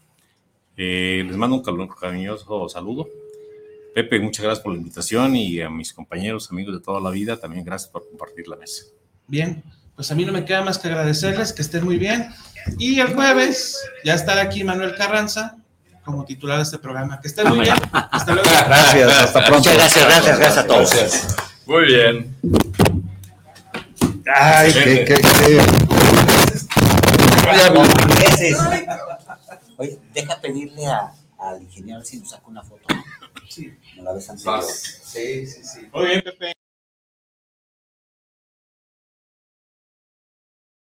[0.76, 3.08] eh, les mando un cariñoso saludo.
[3.94, 7.36] Pepe, muchas gracias por la invitación y a mis compañeros, amigos de toda la vida,
[7.36, 8.84] también gracias por compartir la mesa.
[9.26, 9.62] Bien,
[9.94, 12.28] pues a mí no me queda más que agradecerles, que estén muy bien.
[12.78, 15.58] Y el jueves ya estará aquí Manuel Carranza
[16.04, 17.20] como titular de este programa.
[17.20, 17.76] Que estén muy bien.
[17.92, 18.48] Hasta luego.
[18.66, 19.58] Gracias, hasta pronto.
[19.58, 20.90] Muchas gracias, gracias, gracias a todos.
[21.66, 22.36] Muy bien.
[24.34, 25.60] Ay, qué, qué, qué.
[29.82, 32.86] Oye, deja pedirle a- al ingeniero si nos saca una foto.
[33.48, 33.72] Sí.
[33.96, 34.62] ¿No la ves anterior?
[34.62, 35.80] Sí, sí, sí.
[35.92, 36.52] Muy bien, Pepe.